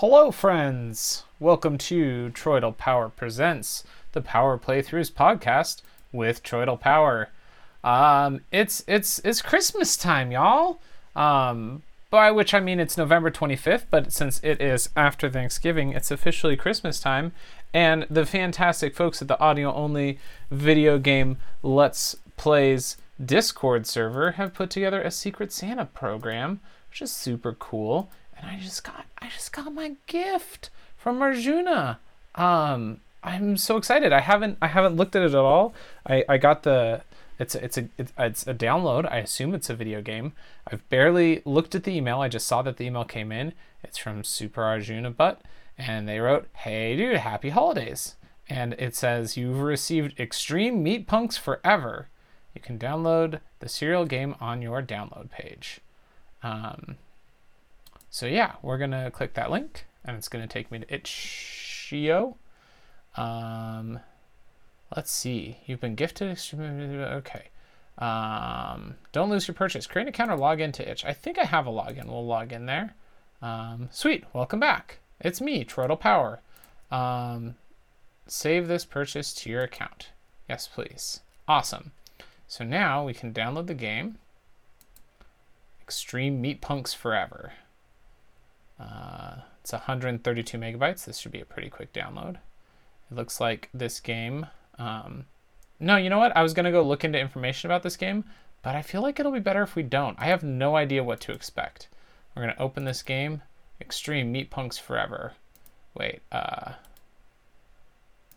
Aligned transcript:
Hello, 0.00 0.30
friends! 0.30 1.24
Welcome 1.38 1.76
to 1.76 2.30
Troidal 2.30 2.74
Power 2.74 3.10
Presents, 3.10 3.84
the 4.12 4.22
Power 4.22 4.56
Playthroughs 4.56 5.12
podcast 5.12 5.82
with 6.10 6.42
Troidal 6.42 6.80
Power. 6.80 7.28
Um, 7.84 8.40
it's 8.50 8.82
it's 8.86 9.18
it's 9.26 9.42
Christmas 9.42 9.98
time, 9.98 10.32
y'all. 10.32 10.80
Um, 11.14 11.82
by 12.08 12.30
which 12.30 12.54
I 12.54 12.60
mean 12.60 12.80
it's 12.80 12.96
November 12.96 13.30
25th, 13.30 13.84
but 13.90 14.10
since 14.10 14.40
it 14.42 14.58
is 14.58 14.88
after 14.96 15.28
Thanksgiving, 15.28 15.92
it's 15.92 16.10
officially 16.10 16.56
Christmas 16.56 16.98
time. 16.98 17.32
And 17.74 18.06
the 18.08 18.24
fantastic 18.24 18.96
folks 18.96 19.20
at 19.20 19.28
the 19.28 19.38
audio 19.38 19.70
only 19.74 20.18
video 20.50 20.98
game 20.98 21.36
Let's 21.62 22.16
Plays 22.38 22.96
Discord 23.22 23.86
server 23.86 24.30
have 24.32 24.54
put 24.54 24.70
together 24.70 25.02
a 25.02 25.10
Secret 25.10 25.52
Santa 25.52 25.84
program, 25.84 26.60
which 26.88 27.02
is 27.02 27.12
super 27.12 27.52
cool 27.52 28.10
and 28.40 28.50
I 28.50 28.58
just 28.58 28.84
got 28.84 29.06
I 29.18 29.28
just 29.28 29.52
got 29.52 29.72
my 29.72 29.92
gift 30.06 30.70
from 30.96 31.20
Arjuna. 31.22 31.98
Um, 32.34 33.00
I'm 33.22 33.56
so 33.56 33.76
excited. 33.76 34.12
I 34.12 34.20
haven't 34.20 34.58
I 34.62 34.68
haven't 34.68 34.96
looked 34.96 35.16
at 35.16 35.22
it 35.22 35.32
at 35.32 35.34
all. 35.34 35.74
I, 36.06 36.24
I 36.28 36.38
got 36.38 36.62
the 36.62 37.02
it's 37.38 37.54
it's 37.54 37.78
a 37.78 37.88
it's 38.18 38.46
a 38.46 38.54
download. 38.54 39.10
I 39.10 39.18
assume 39.18 39.54
it's 39.54 39.70
a 39.70 39.74
video 39.74 40.02
game. 40.02 40.32
I've 40.70 40.88
barely 40.88 41.42
looked 41.44 41.74
at 41.74 41.84
the 41.84 41.96
email. 41.96 42.20
I 42.20 42.28
just 42.28 42.46
saw 42.46 42.62
that 42.62 42.76
the 42.76 42.86
email 42.86 43.04
came 43.04 43.32
in. 43.32 43.52
It's 43.82 43.98
from 43.98 44.24
Super 44.24 44.62
Arjuna 44.62 45.10
Butt, 45.10 45.40
and 45.76 46.08
they 46.08 46.20
wrote, 46.20 46.48
"Hey 46.54 46.96
dude, 46.96 47.16
happy 47.18 47.50
holidays." 47.50 48.16
And 48.48 48.74
it 48.74 48.96
says 48.96 49.36
you've 49.36 49.60
received 49.60 50.18
Extreme 50.18 50.82
Meat 50.82 51.06
Punks 51.06 51.36
Forever. 51.36 52.08
You 52.54 52.60
can 52.60 52.78
download 52.78 53.40
the 53.60 53.68
serial 53.68 54.06
game 54.06 54.34
on 54.40 54.60
your 54.60 54.82
download 54.82 55.30
page. 55.30 55.80
Um, 56.42 56.96
so 58.10 58.26
yeah, 58.26 58.56
we're 58.62 58.78
gonna 58.78 59.10
click 59.10 59.34
that 59.34 59.50
link 59.50 59.86
and 60.04 60.16
it's 60.16 60.28
gonna 60.28 60.46
take 60.46 60.70
me 60.70 60.80
to 60.80 60.94
itch.io. 60.94 62.36
Um, 63.16 64.00
let's 64.94 65.10
see, 65.10 65.58
you've 65.66 65.80
been 65.80 65.94
gifted, 65.94 66.38
okay. 66.54 67.44
Um, 67.98 68.96
don't 69.12 69.30
lose 69.30 69.46
your 69.46 69.54
purchase. 69.54 69.86
Create 69.86 70.04
an 70.04 70.08
account 70.08 70.30
or 70.30 70.36
log 70.36 70.60
into 70.60 70.88
itch. 70.88 71.04
I 71.04 71.12
think 71.12 71.38
I 71.38 71.44
have 71.44 71.66
a 71.66 71.70
login. 71.70 72.06
We'll 72.06 72.24
log 72.24 72.52
in 72.52 72.66
there. 72.66 72.94
Um, 73.42 73.88
sweet, 73.92 74.24
welcome 74.32 74.58
back. 74.60 75.00
It's 75.20 75.40
me, 75.40 75.64
Troidal 75.64 76.00
Power. 76.00 76.40
Um, 76.90 77.56
save 78.26 78.68
this 78.68 78.84
purchase 78.84 79.34
to 79.34 79.50
your 79.50 79.62
account. 79.62 80.10
Yes, 80.48 80.66
please. 80.66 81.20
Awesome. 81.46 81.92
So 82.48 82.64
now 82.64 83.04
we 83.04 83.12
can 83.12 83.32
download 83.32 83.66
the 83.66 83.74
game. 83.74 84.16
Extreme 85.82 86.40
Meat 86.40 86.60
Punks 86.60 86.94
Forever. 86.94 87.52
Uh, 88.80 89.36
it's 89.60 89.72
132 89.72 90.58
megabytes. 90.58 91.04
This 91.04 91.18
should 91.18 91.32
be 91.32 91.40
a 91.40 91.44
pretty 91.44 91.68
quick 91.68 91.92
download. 91.92 92.36
It 93.10 93.14
looks 93.16 93.40
like 93.40 93.68
this 93.74 94.00
game. 94.00 94.46
Um, 94.78 95.26
no, 95.78 95.96
you 95.96 96.08
know 96.08 96.18
what? 96.18 96.36
I 96.36 96.42
was 96.42 96.54
going 96.54 96.64
to 96.64 96.70
go 96.70 96.82
look 96.82 97.04
into 97.04 97.18
information 97.18 97.70
about 97.70 97.82
this 97.82 97.96
game, 97.96 98.24
but 98.62 98.74
I 98.74 98.82
feel 98.82 99.02
like 99.02 99.20
it'll 99.20 99.32
be 99.32 99.40
better 99.40 99.62
if 99.62 99.76
we 99.76 99.82
don't. 99.82 100.16
I 100.18 100.26
have 100.26 100.42
no 100.42 100.76
idea 100.76 101.04
what 101.04 101.20
to 101.20 101.32
expect. 101.32 101.88
We're 102.34 102.42
going 102.42 102.54
to 102.54 102.62
open 102.62 102.84
this 102.84 103.02
game. 103.02 103.42
Extreme 103.80 104.30
Meat 104.32 104.50
Punks 104.50 104.78
Forever. 104.78 105.32
Wait, 105.94 106.20
uh, 106.30 106.72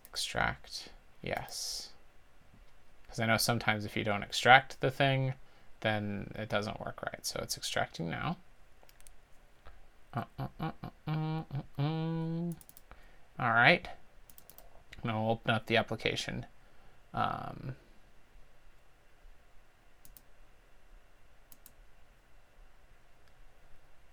extract. 0.08 0.88
Yes. 1.22 1.90
Because 3.02 3.20
I 3.20 3.26
know 3.26 3.36
sometimes 3.36 3.84
if 3.84 3.96
you 3.96 4.04
don't 4.04 4.22
extract 4.22 4.80
the 4.80 4.90
thing, 4.90 5.34
then 5.80 6.32
it 6.34 6.48
doesn't 6.48 6.80
work 6.80 7.02
right. 7.02 7.24
So 7.24 7.40
it's 7.42 7.56
extracting 7.56 8.10
now. 8.10 8.36
Uh, 10.14 10.22
uh, 10.38 10.70
uh, 11.08 11.42
All 13.38 13.52
right. 13.52 13.88
Now 15.02 15.22
we'll 15.22 15.32
open 15.32 15.50
up 15.50 15.66
the 15.66 15.76
application. 15.76 16.46
Um, 17.12 17.74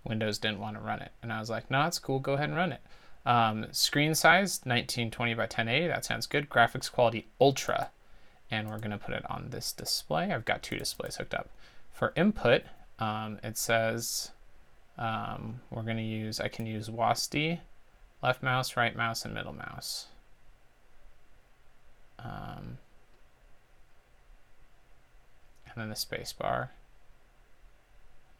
Windows 0.04 0.38
didn't 0.38 0.58
want 0.58 0.76
to 0.76 0.82
run 0.82 1.00
it. 1.00 1.12
And 1.22 1.32
I 1.32 1.38
was 1.38 1.48
like, 1.48 1.70
no, 1.70 1.86
it's 1.86 1.98
cool. 1.98 2.18
Go 2.18 2.34
ahead 2.34 2.48
and 2.48 2.56
run 2.56 2.72
it. 2.72 2.80
Um, 3.24 3.66
screen 3.70 4.14
size 4.14 4.60
1920 4.64 5.34
by 5.34 5.42
1080. 5.42 5.86
That 5.86 6.04
sounds 6.04 6.26
good. 6.26 6.50
Graphics 6.50 6.90
quality 6.90 7.28
ultra. 7.40 7.90
And 8.50 8.68
we're 8.68 8.78
going 8.78 8.90
to 8.90 8.98
put 8.98 9.14
it 9.14 9.24
on 9.30 9.50
this 9.50 9.72
display. 9.72 10.32
I've 10.32 10.44
got 10.44 10.62
two 10.62 10.78
displays 10.78 11.16
hooked 11.16 11.34
up. 11.34 11.48
For 11.92 12.12
input, 12.16 12.64
um, 12.98 13.38
it 13.42 13.56
says 13.56 14.32
um, 15.02 15.60
we're 15.68 15.82
going 15.82 15.96
to 15.96 16.02
use, 16.02 16.38
I 16.38 16.46
can 16.46 16.64
use 16.64 16.88
WASD, 16.88 17.58
left 18.22 18.40
mouse, 18.40 18.76
right 18.76 18.94
mouse, 18.94 19.24
and 19.24 19.34
middle 19.34 19.52
mouse. 19.52 20.06
Um, 22.20 22.78
and 25.66 25.74
then 25.74 25.88
the 25.88 25.96
space 25.96 26.32
bar. 26.32 26.70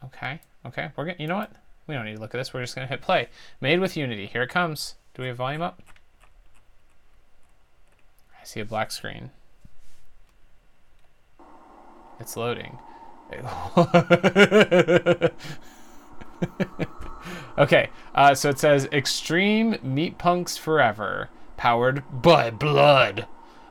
Okay, 0.04 0.40
okay, 0.64 0.92
we're 0.94 1.06
going 1.06 1.16
you 1.18 1.26
know 1.26 1.36
what? 1.36 1.50
We 1.88 1.96
don't 1.96 2.04
need 2.04 2.14
to 2.14 2.20
look 2.20 2.32
at 2.32 2.38
this. 2.38 2.54
We're 2.54 2.60
just 2.60 2.76
going 2.76 2.86
to 2.86 2.92
hit 2.92 3.00
play. 3.00 3.28
Made 3.60 3.80
with 3.80 3.96
Unity. 3.96 4.26
Here 4.26 4.42
it 4.42 4.50
comes. 4.50 4.94
Do 5.14 5.22
we 5.22 5.28
have 5.28 5.38
volume 5.38 5.62
up? 5.62 5.82
I 8.40 8.44
see 8.44 8.60
a 8.60 8.64
black 8.64 8.92
screen. 8.92 9.30
It's 12.20 12.36
loading. 12.36 12.78
okay, 17.58 17.91
uh, 18.14 18.34
so 18.34 18.50
it 18.50 18.58
says 18.58 18.88
Extreme 18.92 19.78
Meat 19.82 20.19
Punks 20.19 20.56
Forever, 20.56 21.28
powered 21.56 22.03
by 22.10 22.50
blood. 22.50 23.26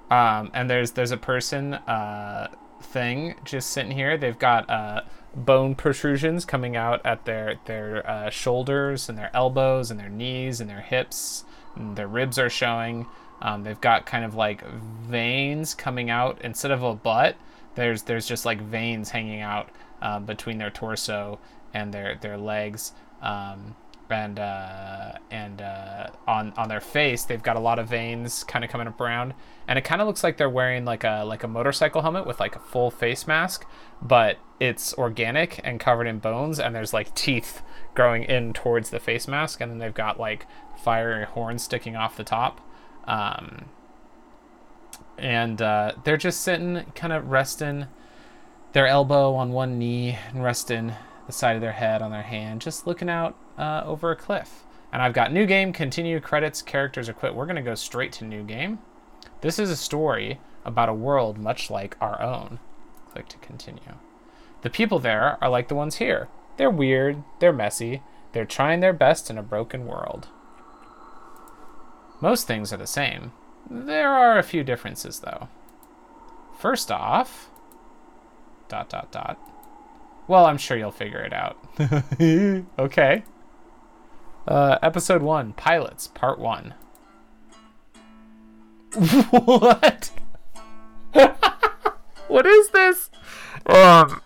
Um, 0.09 0.51
and 0.53 0.69
there's 0.69 0.91
there's 0.91 1.11
a 1.11 1.17
person 1.17 1.73
uh, 1.73 2.49
thing 2.81 3.35
just 3.45 3.71
sitting 3.71 3.91
here. 3.91 4.17
They've 4.17 4.37
got 4.37 4.69
uh, 4.69 5.01
bone 5.33 5.75
protrusions 5.75 6.43
coming 6.45 6.75
out 6.75 7.05
at 7.05 7.25
their 7.25 7.55
their 7.65 8.09
uh, 8.09 8.29
shoulders 8.29 9.07
and 9.07 9.17
their 9.17 9.31
elbows 9.33 9.89
and 9.89 9.99
their 9.99 10.09
knees 10.09 10.59
and 10.59 10.69
their 10.69 10.81
hips. 10.81 11.45
And 11.75 11.95
their 11.95 12.07
ribs 12.07 12.37
are 12.37 12.49
showing. 12.49 13.07
Um, 13.41 13.63
they've 13.63 13.79
got 13.79 14.05
kind 14.05 14.25
of 14.25 14.35
like 14.35 14.63
veins 14.67 15.73
coming 15.73 16.09
out 16.09 16.39
instead 16.41 16.71
of 16.71 16.83
a 16.83 16.93
butt. 16.93 17.37
There's 17.75 18.03
there's 18.03 18.27
just 18.27 18.45
like 18.45 18.61
veins 18.61 19.09
hanging 19.09 19.41
out 19.41 19.69
uh, 20.01 20.19
between 20.19 20.57
their 20.57 20.69
torso 20.69 21.39
and 21.73 21.93
their 21.93 22.15
their 22.15 22.37
legs. 22.37 22.93
Um, 23.21 23.75
and 24.11 24.39
uh, 24.39 25.13
and 25.31 25.61
uh, 25.61 26.07
on 26.27 26.53
on 26.57 26.67
their 26.67 26.81
face 26.81 27.23
they've 27.23 27.41
got 27.41 27.55
a 27.55 27.59
lot 27.59 27.79
of 27.79 27.87
veins 27.87 28.43
kind 28.43 28.63
of 28.63 28.69
coming 28.69 28.87
up 28.87 28.99
around, 28.99 29.33
and 29.67 29.79
it 29.79 29.83
kind 29.83 30.01
of 30.01 30.07
looks 30.07 30.23
like 30.23 30.37
they're 30.37 30.49
wearing 30.49 30.85
like 30.85 31.03
a 31.03 31.23
like 31.25 31.43
a 31.43 31.47
motorcycle 31.47 32.01
helmet 32.01 32.27
with 32.27 32.39
like 32.39 32.55
a 32.55 32.59
full 32.59 32.91
face 32.91 33.25
mask, 33.25 33.65
but 34.01 34.37
it's 34.59 34.93
organic 34.95 35.59
and 35.63 35.79
covered 35.79 36.07
in 36.07 36.19
bones, 36.19 36.59
and 36.59 36.75
there's 36.75 36.93
like 36.93 37.13
teeth 37.15 37.61
growing 37.95 38.23
in 38.23 38.53
towards 38.53 38.89
the 38.89 38.99
face 38.99 39.27
mask, 39.27 39.61
and 39.61 39.71
then 39.71 39.79
they've 39.79 39.93
got 39.93 40.19
like 40.19 40.45
fiery 40.83 41.25
horns 41.25 41.63
sticking 41.63 41.95
off 41.95 42.17
the 42.17 42.23
top, 42.23 42.61
um, 43.05 43.65
and 45.17 45.61
uh, 45.61 45.93
they're 46.03 46.17
just 46.17 46.41
sitting, 46.41 46.85
kind 46.95 47.13
of 47.13 47.29
resting 47.29 47.87
their 48.73 48.87
elbow 48.87 49.33
on 49.35 49.51
one 49.51 49.77
knee 49.77 50.17
and 50.29 50.43
resting 50.43 50.93
the 51.31 51.37
side 51.37 51.55
of 51.55 51.61
their 51.61 51.71
head 51.71 52.01
on 52.01 52.11
their 52.11 52.21
hand, 52.21 52.61
just 52.61 52.85
looking 52.85 53.09
out 53.09 53.35
uh, 53.57 53.83
over 53.85 54.11
a 54.11 54.15
cliff. 54.15 54.63
And 54.91 55.01
I've 55.01 55.13
got 55.13 55.31
new 55.31 55.45
game, 55.45 55.71
continue, 55.71 56.19
credits, 56.19 56.61
characters 56.61 57.07
are 57.07 57.13
quit. 57.13 57.33
We're 57.33 57.45
going 57.45 57.55
to 57.55 57.61
go 57.61 57.75
straight 57.75 58.11
to 58.13 58.25
new 58.25 58.43
game. 58.43 58.79
This 59.39 59.57
is 59.57 59.69
a 59.69 59.75
story 59.75 60.39
about 60.65 60.89
a 60.89 60.93
world 60.93 61.37
much 61.37 61.69
like 61.69 61.95
our 62.01 62.21
own. 62.21 62.59
Click 63.11 63.27
to 63.29 63.37
continue. 63.37 63.95
The 64.61 64.69
people 64.69 64.99
there 64.99 65.37
are 65.41 65.49
like 65.49 65.69
the 65.69 65.75
ones 65.75 65.95
here. 65.95 66.27
They're 66.57 66.69
weird, 66.69 67.23
they're 67.39 67.53
messy, 67.53 68.03
they're 68.33 68.45
trying 68.45 68.81
their 68.81 68.93
best 68.93 69.29
in 69.29 69.37
a 69.37 69.43
broken 69.43 69.85
world. 69.87 70.27
Most 72.19 72.45
things 72.45 72.71
are 72.71 72.77
the 72.77 72.85
same. 72.85 73.31
There 73.69 74.09
are 74.09 74.37
a 74.37 74.43
few 74.43 74.63
differences, 74.63 75.21
though. 75.21 75.47
First 76.59 76.91
off, 76.91 77.49
dot 78.67 78.89
dot 78.89 79.11
dot. 79.11 79.39
Well, 80.31 80.45
I'm 80.45 80.57
sure 80.57 80.77
you'll 80.77 80.91
figure 80.91 81.19
it 81.19 81.33
out. 81.33 81.57
okay. 82.79 83.25
Uh, 84.47 84.77
episode 84.81 85.21
one, 85.21 85.51
pilots, 85.51 86.07
part 86.07 86.39
one. 86.39 86.73
what? 88.95 90.11
what 92.29 92.45
is 92.45 92.69
this? 92.69 93.09
Um. 93.65 94.21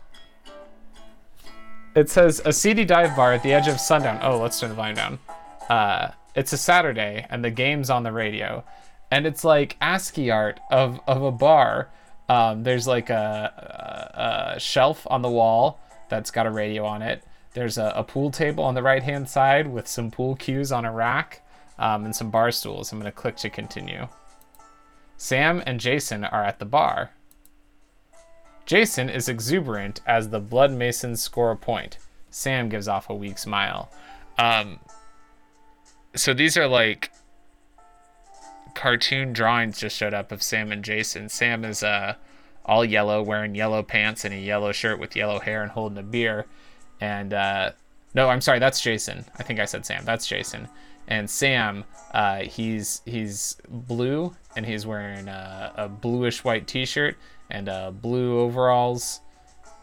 It 1.96 2.12
says 2.12 2.40
a 2.46 2.54
seedy 2.54 2.86
dive 2.86 3.16
bar 3.16 3.34
at 3.34 3.42
the 3.42 3.54
edge 3.54 3.68
of 3.68 3.80
sundown. 3.80 4.20
Oh, 4.22 4.38
let's 4.38 4.60
turn 4.60 4.70
the 4.70 4.76
volume 4.76 4.98
down. 4.98 5.20
Uh, 5.68 6.12
it's 6.36 6.54
a 6.54 6.58
Saturday 6.58 7.26
and 7.32 7.44
the 7.44 7.50
game's 7.50 7.90
on 7.90 8.04
the 8.04 8.12
radio, 8.12 8.64
and 9.10 9.26
it's 9.26 9.44
like 9.44 9.76
ASCII 9.82 10.30
art 10.30 10.60
of 10.70 11.00
of 11.08 11.24
a 11.24 11.32
bar. 11.32 11.90
Um, 12.30 12.62
there's 12.62 12.86
like 12.86 13.10
a, 13.10 14.54
a, 14.54 14.56
a 14.56 14.60
shelf 14.60 15.08
on 15.10 15.24
the 15.24 15.32
wall 15.32 15.80
that's 16.10 16.32
got 16.32 16.46
a 16.46 16.52
radio 16.52 16.86
on 16.86 17.02
it. 17.02 17.24
There's 17.54 17.78
a, 17.78 17.94
a 17.96 18.04
pool 18.04 18.32
table 18.32 18.64
on 18.64 18.76
the 18.76 18.84
right 18.84 19.04
hand 19.04 19.30
side 19.30 19.68
with 19.68 19.88
some 19.88 20.12
pool 20.12 20.36
cues 20.36 20.72
on 20.72 20.86
a 20.86 20.92
rack 20.92 21.46
um, 21.80 22.06
and 22.06 22.16
some 22.16 22.30
bar 22.30 22.52
stools. 22.52 22.92
I'm 22.92 23.00
going 23.00 23.12
to 23.12 23.16
click 23.16 23.38
to 23.38 23.50
continue. 23.50 24.08
Sam 25.18 25.64
and 25.66 25.80
Jason 25.80 26.26
are 26.26 26.44
at 26.44 26.60
the 26.60 26.66
bar. 26.66 27.12
Jason 28.66 29.10
is 29.10 29.30
exuberant 29.30 30.02
as 30.06 30.30
the 30.30 30.40
Blood 30.40 30.72
Masons 30.72 31.22
score 31.22 31.52
a 31.52 31.56
point. 31.56 31.98
Sam 32.30 32.68
gives 32.68 32.88
off 32.88 33.10
a 33.10 33.16
weak 33.16 33.38
smile. 33.38 33.92
Um, 34.38 34.80
so 36.16 36.34
these 36.34 36.58
are 36.58 36.68
like 36.68 37.12
cartoon 38.74 39.34
drawings 39.34 39.78
just 39.78 39.96
showed 39.96 40.14
up 40.14 40.32
of 40.32 40.44
Sam 40.44 40.72
and 40.72 40.84
Jason. 40.84 41.30
Sam 41.30 41.64
is 41.64 41.84
uh, 41.84 42.16
all 42.66 42.84
yellow, 42.84 43.22
wearing 43.22 43.56
yellow 43.56 43.84
pants 43.84 44.26
and 44.26 44.34
a 44.34 44.38
yellow 44.38 44.72
shirt 44.72 45.00
with 45.00 45.16
yellow 45.16 45.40
hair 45.40 45.62
and 45.62 45.72
holding 45.72 45.98
a 45.98 46.04
beer. 46.04 46.46
And 47.00 47.34
uh, 47.34 47.72
no, 48.14 48.30
I'm 48.30 48.42
sorry, 48.42 48.60
that's 48.60 48.82
Jason. 48.82 49.26
I 49.38 49.44
think 49.44 49.60
I 49.60 49.66
said 49.66 49.86
Sam. 49.86 50.04
That's 50.06 50.28
Jason. 50.28 50.68
And 51.08 51.30
Sam, 51.30 51.84
uh, 52.14 52.40
he's 52.40 53.02
he's 53.06 53.58
blue 53.70 54.36
and 54.56 54.66
he's 54.66 54.86
wearing 54.86 55.28
a, 55.28 55.74
a 55.76 55.90
bluish 55.90 56.44
white 56.44 56.66
T-shirt 56.66 57.18
and 57.50 57.70
uh, 57.70 57.92
blue 57.92 58.40
overalls, 58.40 59.22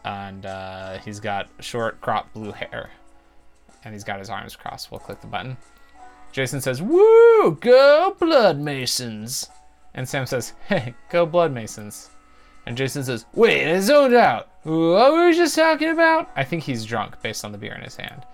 and 0.03 0.45
uh, 0.45 0.97
he's 0.99 1.19
got 1.19 1.47
short 1.59 2.01
cropped 2.01 2.33
blue 2.33 2.51
hair, 2.51 2.89
and 3.83 3.93
he's 3.93 4.03
got 4.03 4.19
his 4.19 4.29
arms 4.29 4.55
crossed. 4.55 4.91
We'll 4.91 4.99
click 4.99 5.21
the 5.21 5.27
button. 5.27 5.57
Jason 6.31 6.61
says, 6.61 6.81
"Woo, 6.81 7.57
go 7.61 8.15
Blood 8.19 8.59
Masons!" 8.59 9.49
And 9.93 10.09
Sam 10.09 10.25
says, 10.25 10.53
"Hey, 10.67 10.95
go 11.09 11.25
Blood 11.25 11.53
Masons." 11.53 12.09
And 12.65 12.77
Jason 12.77 13.03
says, 13.03 13.25
"Wait, 13.33 13.69
I 13.69 13.79
zoned 13.79 14.13
out. 14.13 14.49
What 14.63 15.11
were 15.11 15.27
we 15.27 15.35
just 15.35 15.55
talking 15.55 15.89
about?" 15.89 16.29
I 16.35 16.43
think 16.43 16.63
he's 16.63 16.85
drunk 16.85 17.21
based 17.21 17.43
on 17.43 17.51
the 17.51 17.57
beer 17.57 17.73
in 17.75 17.81
his 17.81 17.97
hand. 17.97 18.25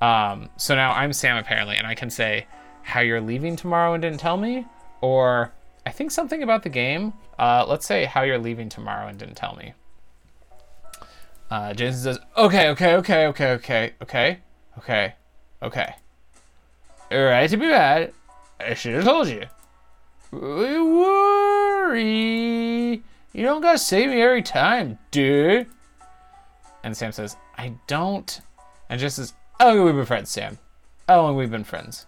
Um, 0.00 0.48
so 0.56 0.74
now 0.74 0.92
I'm 0.92 1.12
Sam 1.12 1.36
apparently, 1.36 1.76
and 1.76 1.86
I 1.86 1.94
can 1.94 2.10
say 2.10 2.46
how 2.82 3.00
you're 3.00 3.20
leaving 3.20 3.56
tomorrow 3.56 3.92
and 3.94 4.02
didn't 4.02 4.20
tell 4.20 4.36
me, 4.36 4.66
or 5.00 5.52
I 5.84 5.90
think 5.90 6.10
something 6.10 6.42
about 6.42 6.62
the 6.62 6.68
game. 6.68 7.12
Uh, 7.38 7.64
let's 7.68 7.86
say 7.86 8.04
how 8.04 8.22
you're 8.22 8.38
leaving 8.38 8.68
tomorrow 8.68 9.08
and 9.08 9.18
didn't 9.18 9.34
tell 9.34 9.54
me. 9.56 9.74
Uh, 11.50 11.74
Jason 11.74 12.00
says, 12.02 12.18
okay, 12.36 12.70
okay, 12.70 12.94
okay, 12.94 13.26
okay, 13.26 13.50
okay, 13.52 13.92
okay, 14.02 14.38
okay, 14.78 15.14
okay. 15.62 15.94
Right 17.10 17.48
to 17.50 17.56
be 17.56 17.68
bad. 17.68 18.12
I 18.58 18.74
should 18.74 18.94
have 18.94 19.04
told 19.04 19.28
you. 19.28 19.44
Worry. 21.72 22.06
You 23.36 23.42
don't 23.42 23.60
gotta 23.60 23.76
save 23.76 24.08
me 24.08 24.22
every 24.22 24.40
time, 24.40 24.98
dude. 25.10 25.66
And 26.82 26.96
Sam 26.96 27.12
says, 27.12 27.36
I 27.58 27.74
don't. 27.86 28.40
And 28.88 28.98
Jason 28.98 29.24
says, 29.24 29.34
oh, 29.60 29.66
how 29.66 29.74
long 29.74 29.76
have 29.76 29.86
we 29.94 30.00
been 30.00 30.06
friends, 30.06 30.30
Sam? 30.30 30.58
Oh, 31.06 31.12
how 31.12 31.20
long 31.20 31.34
have 31.34 31.36
we 31.36 31.44
been 31.44 31.62
friends? 31.62 32.06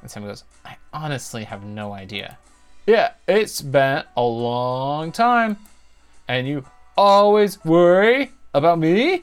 And 0.00 0.10
Sam 0.10 0.24
goes, 0.24 0.44
I 0.64 0.78
honestly 0.94 1.44
have 1.44 1.64
no 1.64 1.92
idea. 1.92 2.38
Yeah, 2.86 3.12
it's 3.28 3.60
been 3.60 4.04
a 4.16 4.22
long 4.22 5.12
time. 5.12 5.58
And 6.28 6.48
you 6.48 6.64
always 6.96 7.62
worry 7.62 8.32
about 8.54 8.78
me? 8.78 9.22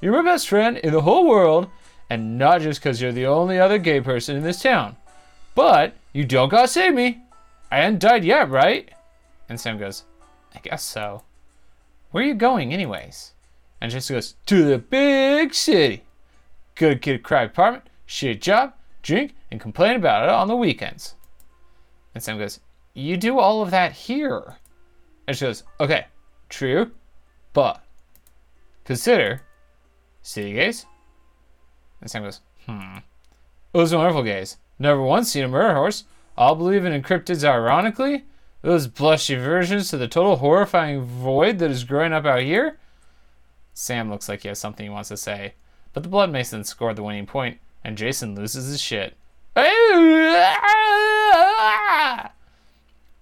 You're 0.00 0.22
my 0.22 0.30
best 0.30 0.48
friend 0.48 0.76
in 0.76 0.92
the 0.92 1.02
whole 1.02 1.26
world, 1.26 1.68
and 2.10 2.38
not 2.38 2.60
just 2.60 2.78
because 2.78 3.02
you're 3.02 3.10
the 3.10 3.26
only 3.26 3.58
other 3.58 3.78
gay 3.78 4.00
person 4.00 4.36
in 4.36 4.44
this 4.44 4.62
town. 4.62 4.94
But 5.56 5.96
you 6.12 6.24
don't 6.24 6.48
gotta 6.48 6.68
save 6.68 6.94
me. 6.94 7.24
I 7.72 7.78
hadn't 7.78 7.98
died 7.98 8.24
yet, 8.24 8.50
right? 8.50 8.88
And 9.48 9.60
Sam 9.60 9.78
goes, 9.78 10.04
guess 10.64 10.82
so. 10.82 11.22
Where 12.10 12.24
are 12.24 12.26
you 12.26 12.34
going, 12.34 12.72
anyways? 12.72 13.32
And 13.80 13.92
Jessica 13.92 14.16
goes, 14.16 14.34
To 14.46 14.64
the 14.64 14.78
big 14.78 15.54
city. 15.54 16.04
Good 16.74 17.02
kid 17.02 17.22
cry 17.22 17.42
apartment, 17.42 17.88
shit 18.06 18.40
job, 18.40 18.72
drink, 19.02 19.34
and 19.50 19.60
complain 19.60 19.96
about 19.96 20.24
it 20.24 20.30
on 20.30 20.48
the 20.48 20.56
weekends. 20.56 21.14
And 22.14 22.22
Sam 22.22 22.38
goes, 22.38 22.60
You 22.94 23.16
do 23.16 23.38
all 23.38 23.62
of 23.62 23.70
that 23.70 23.92
here. 23.92 24.56
And 25.28 25.36
she 25.36 25.44
goes, 25.44 25.62
Okay, 25.80 26.06
true, 26.48 26.90
but 27.52 27.84
consider 28.84 29.42
city 30.22 30.54
gays. 30.54 30.86
And 32.00 32.10
Sam 32.10 32.22
goes, 32.22 32.40
Hmm. 32.66 32.98
Those 33.72 33.94
wonderful 33.94 34.22
gays. 34.22 34.56
Never 34.78 35.02
once 35.02 35.30
seen 35.30 35.44
a 35.44 35.48
murder 35.48 35.74
horse. 35.74 36.04
All 36.36 36.54
believe 36.54 36.84
in 36.84 37.00
encryptids 37.00 37.44
ironically. 37.44 38.24
Those 38.64 38.88
blushy 38.88 39.38
versions 39.38 39.90
to 39.90 39.98
the 39.98 40.08
total 40.08 40.36
horrifying 40.36 41.02
void 41.02 41.58
that 41.58 41.70
is 41.70 41.84
growing 41.84 42.14
up 42.14 42.24
out 42.24 42.40
here. 42.40 42.78
Sam 43.74 44.08
looks 44.08 44.26
like 44.26 44.40
he 44.40 44.48
has 44.48 44.58
something 44.58 44.86
he 44.86 44.90
wants 44.90 45.10
to 45.10 45.18
say, 45.18 45.52
but 45.92 46.02
the 46.02 46.08
Blood 46.08 46.32
Masons 46.32 46.70
scored 46.70 46.96
the 46.96 47.02
winning 47.02 47.26
point, 47.26 47.58
and 47.84 47.98
Jason 47.98 48.34
loses 48.34 48.68
his 48.68 48.80
shit. 48.80 49.18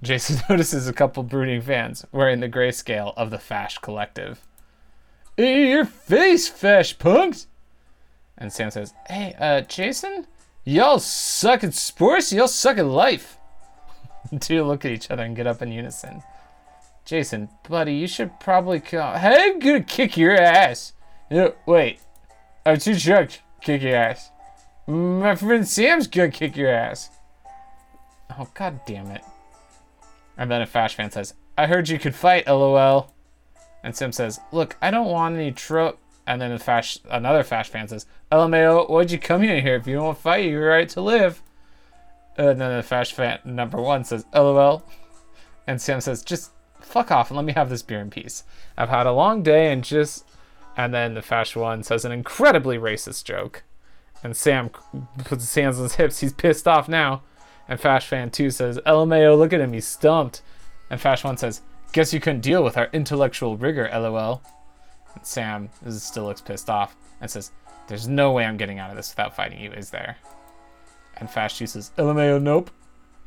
Jason 0.00 0.40
notices 0.48 0.86
a 0.86 0.92
couple 0.92 1.24
brooding 1.24 1.60
fans 1.60 2.06
wearing 2.12 2.38
the 2.38 2.48
grayscale 2.48 3.12
of 3.16 3.30
the 3.30 3.38
Fash 3.40 3.78
Collective. 3.78 4.46
Your 5.36 5.86
face, 5.86 6.46
Fash 6.46 6.96
punks! 7.00 7.48
And 8.38 8.52
Sam 8.52 8.70
says, 8.70 8.94
Hey, 9.08 9.34
uh, 9.40 9.62
Jason? 9.62 10.28
Y'all 10.64 11.00
suck 11.00 11.64
at 11.64 11.74
sports, 11.74 12.32
y'all 12.32 12.46
suck 12.46 12.78
at 12.78 12.86
life. 12.86 13.38
Two 14.40 14.64
look 14.64 14.84
at 14.84 14.92
each 14.92 15.10
other 15.10 15.22
and 15.22 15.36
get 15.36 15.46
up 15.46 15.62
in 15.62 15.72
unison. 15.72 16.22
Jason, 17.04 17.48
buddy, 17.68 17.94
you 17.94 18.06
should 18.06 18.38
probably 18.40 18.80
come. 18.80 19.18
Hey, 19.18 19.50
I'm 19.50 19.58
gonna 19.58 19.82
kick 19.82 20.16
your 20.16 20.34
ass. 20.34 20.92
No, 21.30 21.54
wait. 21.66 22.00
I'm 22.64 22.78
too 22.78 22.94
drunk 22.94 23.40
kick 23.62 23.82
your 23.82 23.96
ass. 23.96 24.30
My 24.86 25.34
friend 25.34 25.66
Sam's 25.66 26.06
gonna 26.06 26.30
kick 26.30 26.56
your 26.56 26.70
ass. 26.70 27.10
Oh, 28.38 28.48
god 28.54 28.80
damn 28.86 29.08
it. 29.08 29.22
And 30.36 30.50
then 30.50 30.62
a 30.62 30.66
Fash 30.66 30.94
fan 30.94 31.10
says, 31.10 31.34
I 31.56 31.66
heard 31.66 31.88
you 31.88 31.98
could 31.98 32.14
fight, 32.14 32.46
lol. 32.46 33.12
And 33.84 33.94
Sim 33.96 34.12
says, 34.12 34.40
Look, 34.52 34.76
I 34.80 34.90
don't 34.90 35.10
want 35.10 35.36
any 35.36 35.52
tro. 35.52 35.96
And 36.26 36.40
then 36.40 36.52
a 36.52 36.58
Fash, 36.58 36.98
another 37.10 37.42
Fash 37.42 37.68
fan 37.68 37.88
says, 37.88 38.06
LMAO, 38.30 38.88
why'd 38.88 39.10
you 39.10 39.18
come 39.18 39.42
here? 39.42 39.76
If 39.76 39.86
you 39.86 39.96
don't 39.96 40.16
fight, 40.16 40.46
you're 40.46 40.68
right 40.68 40.88
to 40.90 41.00
live. 41.00 41.42
Uh, 42.38 42.48
and 42.48 42.60
then 42.60 42.76
the 42.76 42.82
Fash 42.82 43.12
fan 43.12 43.40
number 43.44 43.80
one 43.80 44.04
says, 44.04 44.24
LOL. 44.34 44.84
And 45.66 45.80
Sam 45.80 46.00
says, 46.00 46.22
Just 46.22 46.50
fuck 46.80 47.10
off 47.10 47.30
and 47.30 47.36
let 47.36 47.44
me 47.44 47.52
have 47.52 47.70
this 47.70 47.82
beer 47.82 48.00
in 48.00 48.10
peace. 48.10 48.44
I've 48.76 48.88
had 48.88 49.06
a 49.06 49.12
long 49.12 49.42
day 49.42 49.72
and 49.72 49.84
just. 49.84 50.26
And 50.76 50.94
then 50.94 51.14
the 51.14 51.22
Fash 51.22 51.54
one 51.54 51.82
says 51.82 52.04
an 52.04 52.12
incredibly 52.12 52.78
racist 52.78 53.24
joke. 53.24 53.62
And 54.22 54.36
Sam 54.36 54.70
puts 55.18 55.42
his 55.42 55.54
hands 55.54 55.76
on 55.76 55.82
his 55.84 55.96
hips. 55.96 56.20
He's 56.20 56.32
pissed 56.32 56.66
off 56.66 56.88
now. 56.88 57.22
And 57.68 57.80
Fash 57.80 58.06
Fan 58.06 58.30
2 58.30 58.50
says, 58.50 58.78
LMAO, 58.86 59.38
look 59.38 59.52
at 59.52 59.60
him, 59.60 59.72
he's 59.72 59.86
stumped. 59.86 60.42
And 60.90 61.00
Fash 61.00 61.24
1 61.24 61.36
says, 61.36 61.62
Guess 61.92 62.14
you 62.14 62.20
couldn't 62.20 62.40
deal 62.40 62.64
with 62.64 62.76
our 62.76 62.88
intellectual 62.92 63.56
rigor, 63.56 63.88
lol. 63.92 64.42
And 65.14 65.26
Sam 65.26 65.70
still 65.88 66.24
looks 66.24 66.40
pissed 66.40 66.70
off 66.70 66.96
and 67.20 67.30
says, 67.30 67.52
There's 67.88 68.08
no 68.08 68.32
way 68.32 68.44
I'm 68.44 68.56
getting 68.56 68.78
out 68.78 68.90
of 68.90 68.96
this 68.96 69.10
without 69.10 69.36
fighting 69.36 69.60
you, 69.60 69.72
is 69.72 69.90
there? 69.90 70.16
And 71.22 71.30
Fash 71.30 71.56
2 71.56 71.68
says, 71.68 71.92
LMAO, 71.98 72.42
nope. 72.42 72.68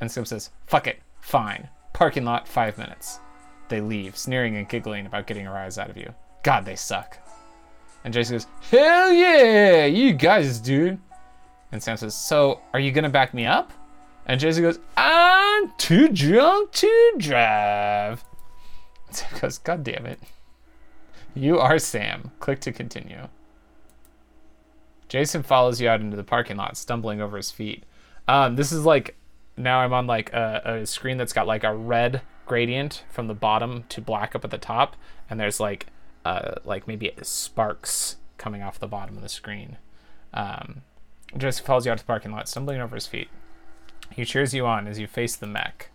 And 0.01 0.11
Sam 0.11 0.25
says, 0.25 0.49
Fuck 0.67 0.85
it, 0.85 0.99
fine. 1.21 1.69
Parking 1.93 2.25
lot, 2.25 2.45
five 2.45 2.77
minutes. 2.77 3.21
They 3.69 3.79
leave, 3.79 4.17
sneering 4.17 4.57
and 4.57 4.67
giggling 4.67 5.05
about 5.05 5.27
getting 5.27 5.47
a 5.47 5.51
rise 5.53 5.77
out 5.77 5.89
of 5.89 5.95
you. 5.95 6.13
God, 6.43 6.65
they 6.65 6.75
suck. 6.75 7.17
And 8.03 8.13
Jason 8.13 8.35
goes, 8.35 8.47
Hell 8.69 9.13
yeah, 9.13 9.85
you 9.85 10.11
guys, 10.11 10.59
dude. 10.59 10.99
And 11.71 11.81
Sam 11.81 11.95
says, 11.95 12.15
So, 12.15 12.59
are 12.73 12.81
you 12.81 12.91
gonna 12.91 13.09
back 13.09 13.33
me 13.33 13.45
up? 13.45 13.71
And 14.25 14.41
Jason 14.41 14.63
goes, 14.63 14.79
I'm 14.97 15.71
too 15.77 16.09
drunk 16.09 16.73
to 16.73 17.13
drive. 17.17 18.25
And 19.07 19.15
Sam 19.15 19.39
goes, 19.39 19.57
God 19.59 19.85
damn 19.85 20.05
it. 20.05 20.19
You 21.33 21.59
are 21.59 21.79
Sam. 21.79 22.31
Click 22.41 22.59
to 22.59 22.73
continue. 22.73 23.29
Jason 25.07 25.43
follows 25.43 25.79
you 25.79 25.87
out 25.87 26.01
into 26.01 26.17
the 26.17 26.23
parking 26.23 26.57
lot, 26.57 26.77
stumbling 26.77 27.21
over 27.21 27.37
his 27.37 27.51
feet. 27.51 27.83
Um, 28.27 28.55
this 28.55 28.71
is 28.71 28.85
like, 28.85 29.15
now 29.57 29.79
I'm 29.79 29.93
on 29.93 30.07
like 30.07 30.33
a, 30.33 30.79
a 30.81 30.85
screen 30.85 31.17
that's 31.17 31.33
got 31.33 31.47
like 31.47 31.63
a 31.63 31.75
red 31.75 32.21
gradient 32.45 33.03
from 33.09 33.27
the 33.27 33.33
bottom 33.33 33.83
to 33.89 34.01
black 34.01 34.35
up 34.35 34.43
at 34.43 34.51
the 34.51 34.57
top. 34.57 34.95
And 35.29 35.39
there's 35.39 35.59
like, 35.59 35.87
uh, 36.23 36.55
like 36.63 36.87
maybe 36.87 37.11
sparks 37.21 38.17
coming 38.37 38.63
off 38.63 38.79
the 38.79 38.87
bottom 38.87 39.15
of 39.15 39.21
the 39.21 39.29
screen. 39.29 39.77
Um, 40.33 40.81
Jason 41.37 41.65
follows 41.65 41.85
you 41.85 41.91
out 41.91 41.99
to 41.99 42.03
the 42.03 42.07
parking 42.07 42.31
lot, 42.31 42.49
stumbling 42.49 42.81
over 42.81 42.95
his 42.95 43.07
feet. 43.07 43.29
He 44.11 44.25
cheers 44.25 44.53
you 44.53 44.65
on 44.65 44.87
as 44.87 44.99
you 44.99 45.07
face 45.07 45.35
the 45.35 45.47
mech. 45.47 45.89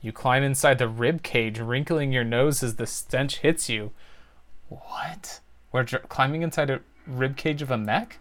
You 0.00 0.12
climb 0.12 0.42
inside 0.42 0.78
the 0.78 0.88
rib 0.88 1.22
cage, 1.22 1.58
wrinkling 1.58 2.12
your 2.12 2.24
nose 2.24 2.62
as 2.62 2.76
the 2.76 2.86
stench 2.86 3.38
hits 3.38 3.68
you. 3.68 3.92
What? 4.68 5.40
We're 5.72 5.82
dr- 5.84 6.08
climbing 6.08 6.42
inside 6.42 6.70
a 6.70 6.80
rib 7.06 7.36
cage 7.36 7.62
of 7.62 7.70
a 7.70 7.78
mech? 7.78 8.18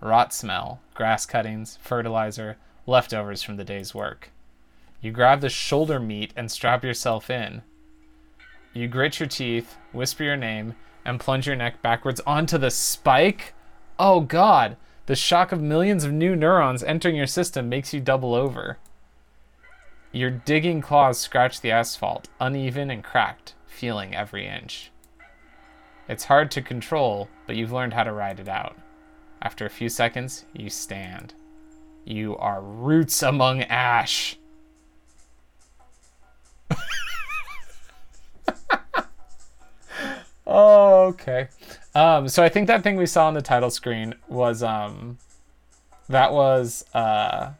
Rot 0.00 0.32
smell, 0.32 0.80
grass 0.94 1.26
cuttings, 1.26 1.78
fertilizer, 1.80 2.56
leftovers 2.86 3.42
from 3.42 3.56
the 3.56 3.64
day's 3.64 3.94
work. 3.94 4.30
You 5.00 5.12
grab 5.12 5.40
the 5.40 5.48
shoulder 5.48 5.98
meat 5.98 6.32
and 6.36 6.50
strap 6.50 6.84
yourself 6.84 7.30
in. 7.30 7.62
You 8.72 8.88
grit 8.88 9.20
your 9.20 9.28
teeth, 9.28 9.76
whisper 9.92 10.24
your 10.24 10.36
name, 10.36 10.74
and 11.04 11.20
plunge 11.20 11.46
your 11.46 11.56
neck 11.56 11.80
backwards 11.82 12.20
onto 12.26 12.58
the 12.58 12.70
spike. 12.70 13.54
Oh 13.98 14.20
god, 14.20 14.76
the 15.06 15.16
shock 15.16 15.52
of 15.52 15.62
millions 15.62 16.04
of 16.04 16.12
new 16.12 16.36
neurons 16.36 16.82
entering 16.82 17.16
your 17.16 17.26
system 17.26 17.68
makes 17.68 17.94
you 17.94 18.00
double 18.00 18.34
over. 18.34 18.78
Your 20.12 20.30
digging 20.30 20.80
claws 20.80 21.18
scratch 21.18 21.60
the 21.60 21.70
asphalt, 21.70 22.28
uneven 22.40 22.90
and 22.90 23.04
cracked, 23.04 23.54
feeling 23.66 24.14
every 24.14 24.46
inch. 24.46 24.90
It's 26.08 26.24
hard 26.24 26.50
to 26.52 26.62
control, 26.62 27.28
but 27.46 27.56
you've 27.56 27.72
learned 27.72 27.94
how 27.94 28.04
to 28.04 28.12
ride 28.12 28.38
it 28.38 28.48
out. 28.48 28.76
After 29.42 29.66
a 29.66 29.70
few 29.70 29.88
seconds, 29.88 30.44
you 30.52 30.70
stand. 30.70 31.34
You 32.04 32.36
are 32.36 32.62
roots 32.62 33.24
among 33.24 33.62
ash. 33.62 34.38
oh, 40.46 41.06
okay. 41.06 41.48
Um, 41.94 42.28
so 42.28 42.44
I 42.44 42.48
think 42.48 42.68
that 42.68 42.84
thing 42.84 42.96
we 42.96 43.06
saw 43.06 43.26
on 43.26 43.34
the 43.34 43.42
title 43.42 43.70
screen 43.70 44.14
was 44.28 44.62
um, 44.62 45.18
that 46.08 46.32
was 46.32 46.84
uh, 46.94 47.50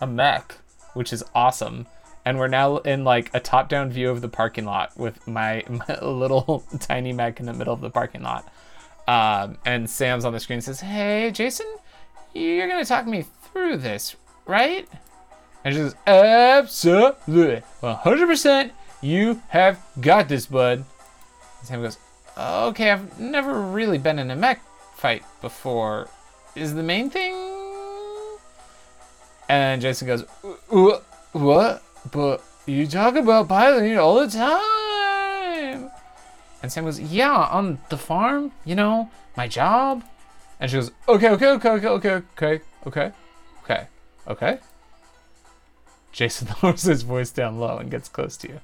a 0.00 0.06
mech, 0.06 0.58
which 0.92 1.12
is 1.12 1.24
awesome. 1.34 1.88
And 2.24 2.38
we're 2.38 2.48
now 2.48 2.78
in 2.78 3.04
like 3.04 3.30
a 3.34 3.40
top-down 3.40 3.90
view 3.90 4.10
of 4.10 4.22
the 4.22 4.28
parking 4.28 4.64
lot 4.64 4.96
with 4.96 5.26
my, 5.26 5.62
my 5.68 5.98
little 6.00 6.64
tiny 6.80 7.12
mech 7.12 7.40
in 7.40 7.46
the 7.46 7.52
middle 7.52 7.74
of 7.74 7.80
the 7.80 7.90
parking 7.90 8.22
lot. 8.22 8.50
Um, 9.06 9.58
and 9.66 9.88
Sam's 9.88 10.24
on 10.24 10.32
the 10.32 10.40
screen 10.40 10.62
says, 10.62 10.80
"Hey, 10.80 11.30
Jason, 11.30 11.66
you're 12.32 12.66
gonna 12.68 12.86
talk 12.86 13.06
me 13.06 13.26
through 13.52 13.76
this, 13.76 14.16
right?" 14.46 14.88
And 15.62 15.74
she 15.74 15.80
says, 15.80 15.94
"Absolutely, 16.06 17.62
100%. 17.82 18.70
You 19.02 19.42
have 19.48 19.78
got 20.00 20.28
this, 20.28 20.46
bud." 20.46 20.78
And 21.58 21.68
Sam 21.68 21.82
goes, 21.82 21.98
"Okay, 22.38 22.90
I've 22.90 23.20
never 23.20 23.60
really 23.60 23.98
been 23.98 24.18
in 24.18 24.30
a 24.30 24.36
mech 24.36 24.62
fight 24.94 25.22
before. 25.42 26.08
Is 26.54 26.72
the 26.72 26.82
main 26.82 27.10
thing?" 27.10 27.34
And 29.50 29.82
Jason 29.82 30.06
goes, 30.06 30.22
"What? 31.32 31.82
But 32.10 32.42
you 32.66 32.86
talk 32.86 33.16
about 33.16 33.48
piloting 33.48 33.98
all 33.98 34.20
the 34.20 34.28
time." 34.28 35.90
And 36.64 36.72
Sam 36.72 36.84
goes, 36.84 36.98
Yeah, 36.98 37.30
on 37.30 37.78
the 37.90 37.98
farm, 37.98 38.50
you 38.64 38.74
know, 38.74 39.10
my 39.36 39.46
job. 39.46 40.02
And 40.58 40.70
she 40.70 40.78
goes, 40.78 40.92
Okay, 41.06 41.28
okay, 41.28 41.48
okay, 41.48 41.68
okay, 41.68 41.88
okay, 41.88 42.10
okay, 42.40 42.60
okay, 42.86 43.12
okay, 43.62 43.86
okay. 44.26 44.58
Jason 46.10 46.48
lowers 46.62 46.84
his 46.84 47.02
voice 47.02 47.30
down 47.30 47.60
low 47.60 47.76
and 47.76 47.90
gets 47.90 48.08
close 48.08 48.38
to 48.38 48.48
you. 48.48 48.60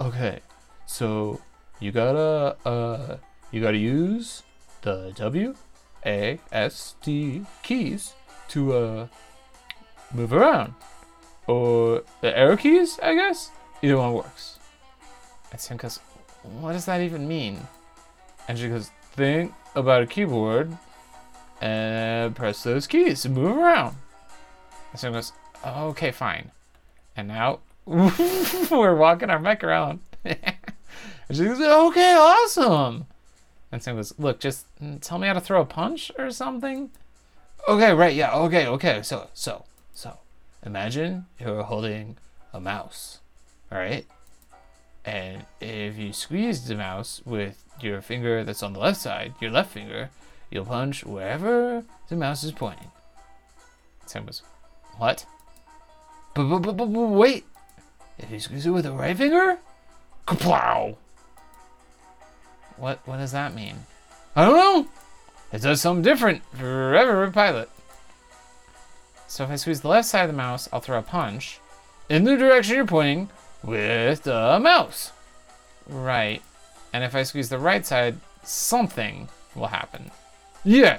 Okay, 0.00 0.40
so 0.86 1.40
you 1.78 1.92
gotta, 1.92 2.56
uh, 2.68 3.18
you 3.52 3.62
gotta 3.62 3.78
use 3.78 4.42
the 4.82 5.12
W, 5.14 5.54
A, 6.04 6.40
S, 6.50 6.96
D 7.00 7.46
keys 7.62 8.14
to, 8.48 8.72
uh, 8.72 9.06
move 10.12 10.32
around. 10.32 10.74
Or 11.46 12.02
the 12.20 12.36
arrow 12.36 12.56
keys, 12.56 12.98
I 13.02 13.14
guess? 13.14 13.50
Either 13.82 13.98
one 13.98 14.12
works. 14.14 14.58
And 15.52 15.60
Sam 15.60 15.76
goes, 15.76 16.00
what 16.42 16.72
does 16.72 16.86
that 16.86 17.00
even 17.00 17.28
mean? 17.28 17.66
And 18.48 18.58
she 18.58 18.68
goes, 18.68 18.90
think 19.12 19.52
about 19.74 20.02
a 20.02 20.06
keyboard 20.06 20.76
and 21.60 22.34
press 22.34 22.62
those 22.62 22.86
keys 22.86 23.22
to 23.22 23.28
move 23.28 23.56
around. 23.56 23.96
And 24.90 25.00
Sam 25.00 25.12
goes, 25.12 25.32
okay, 25.64 26.10
fine. 26.10 26.50
And 27.16 27.28
now 27.28 27.60
we're 27.86 28.96
walking 28.96 29.30
our 29.30 29.38
mech 29.38 29.62
around. 29.62 30.00
and 30.24 30.36
she 31.32 31.44
goes, 31.44 31.60
okay, 31.60 32.14
awesome. 32.14 33.06
And 33.72 33.82
Sam 33.82 33.96
goes, 33.96 34.14
look, 34.18 34.40
just 34.40 34.66
tell 35.00 35.18
me 35.18 35.26
how 35.26 35.34
to 35.34 35.40
throw 35.40 35.60
a 35.60 35.66
punch 35.66 36.10
or 36.18 36.30
something. 36.30 36.90
Okay, 37.68 37.92
right, 37.92 38.14
yeah, 38.14 38.34
okay, 38.34 38.66
okay. 38.66 39.02
So, 39.02 39.28
so, 39.34 39.64
so, 39.92 40.18
imagine 40.66 41.26
you're 41.40 41.62
holding 41.62 42.16
a 42.52 42.60
mouse, 42.60 43.20
all 43.70 43.78
right? 43.78 44.04
And 45.04 45.46
if 45.60 45.96
you 45.96 46.12
squeeze 46.12 46.66
the 46.66 46.74
mouse 46.74 47.22
with 47.24 47.62
your 47.80 48.02
finger 48.02 48.42
that's 48.42 48.62
on 48.62 48.72
the 48.72 48.80
left 48.80 49.00
side, 49.00 49.34
your 49.40 49.52
left 49.52 49.70
finger, 49.70 50.10
you'll 50.50 50.64
punch 50.64 51.04
wherever 51.04 51.84
the 52.08 52.16
mouse 52.16 52.42
is 52.42 52.52
pointing. 52.52 52.90
Sam 54.06 54.26
was, 54.26 54.42
what? 54.98 55.24
Wait! 56.36 57.44
If 58.18 58.30
you 58.30 58.40
squeeze 58.40 58.66
it 58.66 58.70
with 58.70 58.84
the 58.84 58.92
right 58.92 59.16
finger? 59.16 59.58
Kaplow! 60.26 60.96
What, 62.76 63.00
what 63.06 63.18
does 63.18 63.32
that 63.32 63.54
mean? 63.54 63.76
I 64.34 64.44
don't 64.44 64.56
know! 64.56 64.88
It 65.52 65.62
does 65.62 65.80
something 65.80 66.02
different 66.02 66.42
for 66.52 66.96
every 66.96 67.30
pilot. 67.30 67.70
So 69.28 69.44
if 69.44 69.50
I 69.50 69.56
squeeze 69.56 69.80
the 69.80 69.88
left 69.88 70.08
side 70.08 70.22
of 70.22 70.28
the 70.28 70.36
mouse, 70.36 70.68
I'll 70.72 70.80
throw 70.80 70.98
a 70.98 71.02
punch 71.02 71.60
in 72.08 72.24
the 72.24 72.36
direction 72.36 72.76
you're 72.76 72.86
pointing 72.86 73.30
with 73.62 74.22
the 74.22 74.58
mouse. 74.60 75.12
Right. 75.88 76.42
And 76.92 77.04
if 77.04 77.14
I 77.14 77.22
squeeze 77.24 77.48
the 77.48 77.58
right 77.58 77.84
side, 77.84 78.18
something 78.42 79.28
will 79.54 79.66
happen. 79.66 80.10
Yeah. 80.64 80.98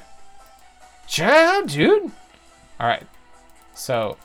Ciao, 1.07 1.61
dude. 1.65 2.11
All 2.79 2.87
right. 2.87 3.05
So 3.73 4.17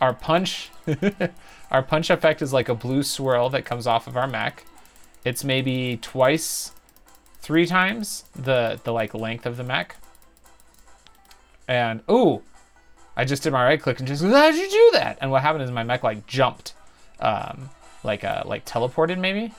our 0.00 0.12
punch, 0.12 0.70
our 1.70 1.82
punch 1.82 2.10
effect 2.10 2.42
is 2.42 2.52
like 2.52 2.68
a 2.68 2.74
blue 2.74 3.02
swirl 3.02 3.48
that 3.50 3.64
comes 3.64 3.86
off 3.86 4.06
of 4.06 4.16
our 4.16 4.26
mech. 4.26 4.64
It's 5.24 5.42
maybe 5.42 5.98
twice, 6.00 6.72
three 7.40 7.66
times 7.66 8.24
the 8.34 8.80
the 8.84 8.92
like 8.92 9.14
length 9.14 9.46
of 9.46 9.56
the 9.56 9.64
mech. 9.64 9.96
And 11.66 12.02
ooh, 12.10 12.42
I 13.16 13.24
just 13.24 13.42
did 13.42 13.52
my 13.52 13.64
right 13.64 13.80
click 13.80 13.98
and 13.98 14.06
just 14.06 14.22
how 14.22 14.50
did 14.50 14.60
you 14.60 14.68
do 14.70 14.98
that? 14.98 15.18
And 15.20 15.30
what 15.30 15.42
happened 15.42 15.64
is 15.64 15.70
my 15.70 15.82
mech 15.82 16.02
like 16.02 16.26
jumped, 16.26 16.74
um, 17.20 17.70
like 18.04 18.24
uh, 18.24 18.42
like 18.44 18.64
teleported 18.66 19.18
maybe. 19.18 19.52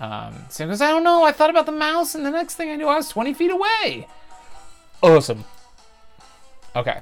Um, 0.00 0.34
Sam 0.48 0.68
goes, 0.68 0.80
I 0.80 0.90
don't 0.90 1.04
know. 1.04 1.22
I 1.22 1.30
thought 1.30 1.50
about 1.50 1.66
the 1.66 1.72
mouse, 1.72 2.14
and 2.14 2.26
the 2.26 2.30
next 2.30 2.56
thing 2.56 2.70
I 2.70 2.76
knew, 2.76 2.88
I 2.88 2.96
was 2.96 3.08
20 3.08 3.34
feet 3.34 3.52
away. 3.52 4.08
Awesome. 5.00 5.44
Okay, 6.74 7.00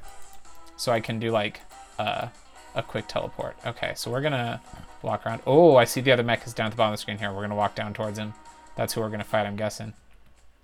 so 0.77 0.93
I 0.93 1.01
can 1.01 1.19
do 1.19 1.31
like 1.31 1.61
uh, 1.99 2.29
a 2.75 2.83
quick 2.83 3.07
teleport. 3.07 3.57
Okay, 3.65 3.93
so 3.95 4.11
we're 4.11 4.21
gonna 4.21 4.61
walk 5.03 5.25
around. 5.25 5.43
Oh, 5.47 5.77
I 5.77 5.85
see 5.85 6.01
the 6.01 6.13
other 6.13 6.23
mech 6.25 6.47
is 6.47 6.53
down 6.53 6.67
at 6.67 6.71
the 6.71 6.77
bottom 6.77 6.93
of 6.93 6.99
the 6.99 7.03
screen 7.03 7.19
here. 7.19 7.33
We're 7.33 7.43
gonna 7.43 7.55
walk 7.55 7.75
down 7.75 7.95
towards 7.95 8.19
him. 8.19 8.35
That's 8.77 8.95
who 8.95 9.01
we're 9.01 9.11
gonna 9.11 9.25
fight. 9.25 9.47
I'm 9.47 9.57
guessing. 9.57 9.95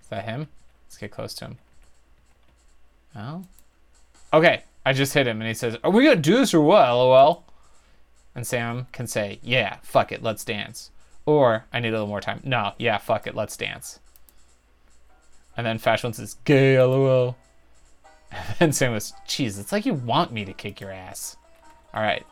Is 0.01 0.07
that 0.09 0.25
him? 0.25 0.49
Let's 0.85 0.97
get 0.97 1.11
close 1.11 1.33
to 1.35 1.45
him. 1.45 1.57
Oh. 3.15 3.43
Okay, 4.33 4.63
I 4.87 4.93
just 4.93 5.13
hit 5.13 5.27
him, 5.27 5.41
and 5.41 5.47
he 5.47 5.53
says, 5.53 5.77
"Are 5.83 5.91
we 5.91 6.03
gonna 6.03 6.15
do 6.15 6.37
this 6.37 6.53
or 6.53 6.61
what?" 6.61 6.87
LOL. 6.87 7.47
And 8.37 8.45
Sam 8.45 8.85
can 8.91 9.07
say, 9.07 9.39
yeah, 9.41 9.77
fuck 9.81 10.11
it, 10.11 10.21
let's 10.21 10.45
dance. 10.45 10.91
Or, 11.25 11.65
I 11.73 11.79
need 11.79 11.87
a 11.87 11.93
little 11.93 12.05
more 12.05 12.21
time. 12.21 12.39
No, 12.43 12.73
yeah, 12.77 12.99
fuck 12.99 13.25
it, 13.25 13.33
let's 13.33 13.57
dance. 13.57 13.99
And 15.57 15.65
then 15.65 15.79
Fashion 15.79 16.13
says, 16.13 16.35
gay, 16.45 16.79
lol. 16.79 17.35
And 18.59 18.75
Sam 18.75 18.93
goes, 18.93 19.11
geez, 19.27 19.57
it's 19.57 19.71
like 19.71 19.87
you 19.87 19.95
want 19.95 20.31
me 20.31 20.45
to 20.45 20.53
kick 20.53 20.79
your 20.79 20.91
ass. 20.91 21.35
All 21.95 22.03
right. 22.03 22.23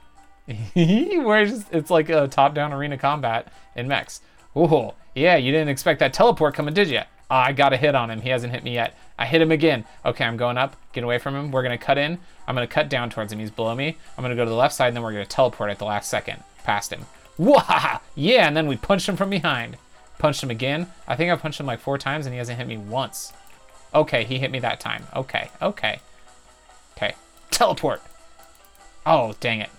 Where's 0.75 1.65
it's 1.71 1.89
like 1.89 2.09
a 2.09 2.27
top-down 2.27 2.71
arena 2.71 2.99
combat 2.99 3.51
in 3.75 3.87
mechs. 3.87 4.21
Oh, 4.55 4.93
yeah, 5.15 5.37
you 5.37 5.51
didn't 5.51 5.69
expect 5.69 6.01
that 6.01 6.13
teleport 6.13 6.53
coming, 6.53 6.75
did 6.75 6.89
you? 6.89 7.01
Oh, 7.29 7.35
I 7.35 7.53
got 7.53 7.73
a 7.73 7.77
hit 7.77 7.95
on 7.95 8.11
him. 8.11 8.21
He 8.21 8.29
hasn't 8.29 8.53
hit 8.53 8.63
me 8.63 8.73
yet. 8.73 8.95
I 9.17 9.25
hit 9.25 9.41
him 9.41 9.51
again. 9.51 9.85
Okay, 10.05 10.23
I'm 10.23 10.37
going 10.37 10.57
up. 10.57 10.75
Get 10.93 11.03
away 11.03 11.17
from 11.17 11.35
him. 11.35 11.51
We're 11.51 11.63
going 11.63 11.77
to 11.77 11.83
cut 11.83 11.97
in. 11.97 12.19
I'm 12.47 12.55
going 12.55 12.67
to 12.67 12.73
cut 12.73 12.89
down 12.89 13.09
towards 13.09 13.33
him. 13.33 13.39
He's 13.39 13.49
below 13.49 13.75
me. 13.75 13.97
I'm 14.17 14.21
going 14.21 14.29
to 14.29 14.35
go 14.35 14.43
to 14.43 14.49
the 14.49 14.55
left 14.55 14.75
side, 14.75 14.87
and 14.87 14.95
then 14.95 15.03
we're 15.03 15.13
going 15.13 15.25
to 15.25 15.29
teleport 15.29 15.71
at 15.71 15.79
the 15.79 15.85
last 15.85 16.09
second. 16.09 16.43
Past 16.63 16.93
him. 16.93 17.05
Wah! 17.37 17.99
Yeah, 18.15 18.47
and 18.47 18.55
then 18.55 18.67
we 18.67 18.77
punched 18.77 19.09
him 19.09 19.17
from 19.17 19.29
behind. 19.29 19.77
Punched 20.19 20.43
him 20.43 20.51
again. 20.51 20.87
I 21.07 21.15
think 21.15 21.31
I 21.31 21.35
punched 21.35 21.59
him 21.59 21.65
like 21.65 21.79
four 21.79 21.97
times, 21.97 22.25
and 22.25 22.33
he 22.33 22.37
hasn't 22.37 22.57
hit 22.57 22.67
me 22.67 22.77
once. 22.77 23.33
Okay, 23.93 24.23
he 24.23 24.39
hit 24.39 24.51
me 24.51 24.59
that 24.59 24.79
time. 24.79 25.07
Okay, 25.15 25.49
okay. 25.61 25.99
Okay. 26.95 27.15
Teleport. 27.49 28.01
Oh, 29.05 29.35
dang 29.39 29.59
it. 29.59 29.69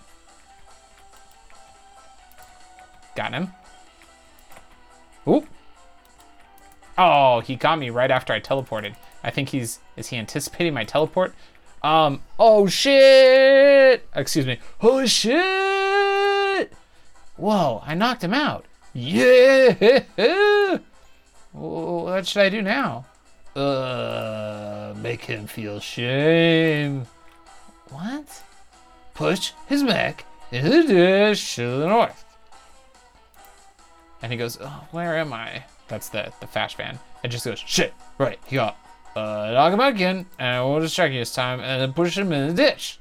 Got 3.14 3.32
him. 3.32 3.52
Oop. 5.26 5.46
Oh, 6.98 7.40
he 7.40 7.56
got 7.56 7.78
me 7.78 7.90
right 7.90 8.10
after 8.10 8.32
I 8.32 8.40
teleported. 8.40 8.96
I 9.22 9.30
think 9.30 9.50
he's, 9.50 9.80
is 9.96 10.08
he 10.08 10.16
anticipating 10.16 10.72
my 10.74 10.84
teleport? 10.84 11.34
Um, 11.82 12.22
oh 12.38 12.66
shit! 12.66 14.08
Excuse 14.14 14.46
me. 14.46 14.58
Holy 14.78 15.06
shit! 15.06 16.72
Whoa, 17.36 17.82
I 17.84 17.94
knocked 17.94 18.24
him 18.24 18.32
out. 18.32 18.64
Yeah! 18.94 20.78
What 21.52 22.26
should 22.26 22.42
I 22.42 22.48
do 22.48 22.62
now? 22.62 23.04
Uh, 23.54 24.94
make 24.96 25.24
him 25.24 25.46
feel 25.46 25.80
shame. 25.80 27.06
What? 27.90 28.42
Push 29.14 29.52
his 29.66 29.82
mech 29.82 30.24
into 30.50 30.68
the 30.68 30.82
dish 30.82 31.56
to 31.56 31.78
the 31.78 31.86
north. 31.86 32.24
And 34.22 34.32
he 34.32 34.38
goes, 34.38 34.58
oh, 34.60 34.86
where 34.90 35.16
am 35.18 35.32
I? 35.32 35.64
That's 35.88 36.08
the, 36.08 36.32
the 36.40 36.46
Fash 36.46 36.74
fan. 36.74 36.98
It 37.22 37.28
just 37.28 37.44
goes, 37.44 37.58
shit, 37.58 37.94
right, 38.18 38.38
he 38.46 38.56
got 38.56 38.76
Uh, 39.16 39.50
knock 39.52 39.72
him 39.72 39.80
out 39.80 39.92
again, 39.92 40.26
and 40.38 40.62
we'll 40.68 40.80
distract 40.80 41.14
you 41.14 41.20
this 41.20 41.34
time, 41.34 41.60
and 41.60 41.80
then 41.80 41.92
push 41.94 42.18
him 42.18 42.32
in 42.32 42.48
the 42.48 42.54
ditch. 42.54 42.98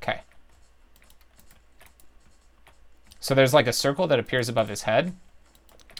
Okay. 0.00 0.20
So 3.18 3.34
there's 3.34 3.52
like 3.52 3.66
a 3.66 3.72
circle 3.72 4.06
that 4.06 4.20
appears 4.20 4.48
above 4.48 4.68
his 4.68 4.82
head 4.82 5.12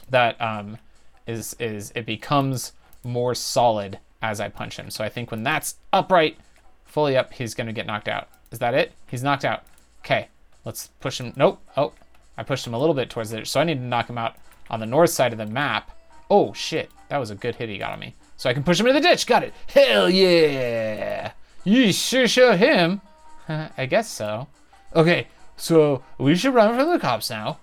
that 0.09 0.39
um, 0.41 0.77
is 1.25 1.53
is 1.59 1.91
it 1.95 2.05
becomes 2.05 2.71
more 3.03 3.35
solid 3.35 3.99
as 4.21 4.39
I 4.39 4.47
punch 4.47 4.79
him. 4.79 4.89
So 4.89 5.03
I 5.03 5.09
think 5.09 5.31
when 5.31 5.43
that's 5.43 5.75
upright, 5.91 6.37
fully 6.85 7.17
up, 7.17 7.33
he's 7.33 7.53
gonna 7.53 7.73
get 7.73 7.85
knocked 7.85 8.07
out. 8.07 8.29
Is 8.51 8.59
that 8.59 8.73
it? 8.73 8.93
He's 9.07 9.23
knocked 9.23 9.43
out. 9.43 9.63
Okay, 9.99 10.29
let's 10.63 10.87
push 11.01 11.19
him. 11.19 11.33
Nope. 11.35 11.61
Oh, 11.75 11.91
I 12.37 12.43
pushed 12.43 12.65
him 12.65 12.73
a 12.73 12.79
little 12.79 12.95
bit 12.95 13.09
towards 13.09 13.31
the 13.31 13.45
So 13.45 13.59
I 13.59 13.65
need 13.65 13.79
to 13.79 13.83
knock 13.83 14.09
him 14.09 14.17
out 14.17 14.37
on 14.69 14.79
the 14.79 14.85
north 14.85 15.09
side 15.09 15.33
of 15.33 15.37
the 15.37 15.45
map. 15.45 15.91
Oh 16.29 16.53
shit, 16.53 16.91
that 17.09 17.17
was 17.17 17.31
a 17.31 17.35
good 17.35 17.55
hit 17.55 17.69
he 17.69 17.77
got 17.77 17.93
on 17.93 17.99
me. 17.99 18.15
So 18.35 18.49
I 18.49 18.53
can 18.53 18.63
push 18.63 18.79
him 18.79 18.87
in 18.87 18.95
the 18.95 19.01
ditch. 19.01 19.25
Got 19.25 19.43
it. 19.43 19.53
Hell 19.67 20.09
yeah! 20.09 21.31
You 21.63 21.91
sure 21.91 22.27
show 22.27 22.55
him. 22.55 23.01
I 23.49 23.85
guess 23.85 24.09
so. 24.09 24.47
Okay, 24.95 25.27
so 25.55 26.03
we 26.17 26.35
should 26.35 26.53
run 26.53 26.77
from 26.77 26.91
the 26.91 26.99
cops 26.99 27.29
now. 27.29 27.59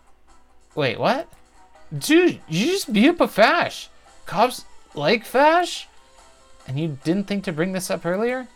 Wait, 0.75 0.99
what? 0.99 1.29
Dude, 1.97 2.41
you 2.49 2.67
just 2.67 2.93
beat 2.93 3.09
up 3.09 3.21
a 3.21 3.29
Fash. 3.29 3.89
Cops 4.27 4.65
like 4.95 5.25
Fash? 5.25 5.87
And 6.67 6.79
you 6.79 6.99
didn't 7.05 7.29
think 7.29 7.45
to 7.45 7.53
bring 7.53 7.73
this 7.73 7.91
up 7.91 8.05
earlier? 8.05 8.49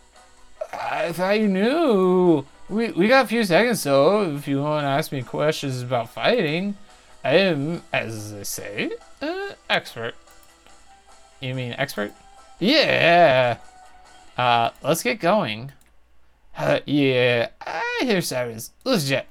I 0.73 1.11
thought 1.13 1.39
you 1.39 1.47
knew. 1.47 2.45
We, 2.67 2.91
we 2.91 3.07
got 3.07 3.25
a 3.25 3.27
few 3.27 3.43
seconds 3.43 3.83
though 3.83 4.35
if 4.35 4.47
you 4.47 4.61
want 4.61 4.83
to 4.83 4.89
ask 4.89 5.11
me 5.11 5.23
questions 5.23 5.81
about 5.81 6.09
fighting. 6.09 6.75
I 7.23 7.35
am, 7.35 7.83
as 7.91 8.33
they 8.33 8.43
say, 8.43 8.91
an 9.21 9.51
expert. 9.69 10.15
You 11.39 11.53
mean 11.53 11.73
expert? 11.77 12.13
Yeah. 12.59 13.57
Uh, 14.37 14.69
let's 14.81 15.03
get 15.03 15.19
going. 15.19 15.73
Uh, 16.57 16.79
yeah, 16.85 17.49
I 17.61 18.01
hear 18.01 18.21
sirens. 18.21 18.71
Let's 18.83 19.07
jet. 19.07 19.27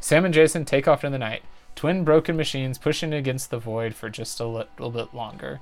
Sam 0.00 0.24
and 0.24 0.34
Jason 0.34 0.64
take 0.64 0.88
off 0.88 1.04
in 1.04 1.12
the 1.12 1.18
night. 1.18 1.42
Twin 1.74 2.04
broken 2.04 2.36
machines 2.36 2.78
pushing 2.78 3.12
against 3.12 3.50
the 3.50 3.58
void 3.58 3.94
for 3.94 4.10
just 4.10 4.40
a 4.40 4.46
little 4.46 4.90
bit 4.90 5.14
longer. 5.14 5.60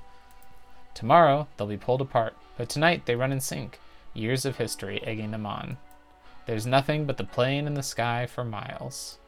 Tomorrow, 0.94 1.46
they'll 1.56 1.68
be 1.68 1.76
pulled 1.76 2.00
apart, 2.00 2.36
but 2.56 2.68
tonight 2.68 3.06
they 3.06 3.14
run 3.14 3.30
in 3.30 3.40
sync, 3.40 3.78
years 4.14 4.44
of 4.44 4.56
history 4.56 5.00
egging 5.04 5.30
them 5.30 5.46
on. 5.46 5.76
There's 6.46 6.66
nothing 6.66 7.04
but 7.04 7.16
the 7.16 7.24
plain 7.24 7.66
and 7.66 7.76
the 7.76 7.82
sky 7.82 8.26
for 8.26 8.44
miles. 8.44 9.18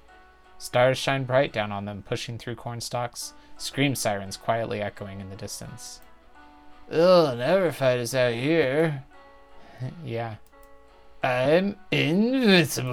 Stars 0.60 0.98
shine 0.98 1.24
bright 1.24 1.52
down 1.54 1.72
on 1.72 1.86
them, 1.86 2.04
pushing 2.06 2.36
through 2.36 2.56
corn 2.56 2.82
stalks, 2.82 3.32
scream 3.56 3.94
sirens 3.94 4.36
quietly 4.36 4.82
echoing 4.82 5.18
in 5.18 5.30
the 5.30 5.36
distance. 5.36 6.02
They'll 6.90 7.34
never 7.34 7.72
fight 7.72 7.98
us 7.98 8.12
out 8.14 8.34
here. 8.34 9.02
yeah. 10.04 10.34
I'm 11.22 11.76
invincible. 11.90 12.90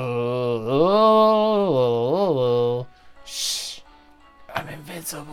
Shh. 3.26 3.82
I'm 4.56 4.70
invincible. 4.70 5.28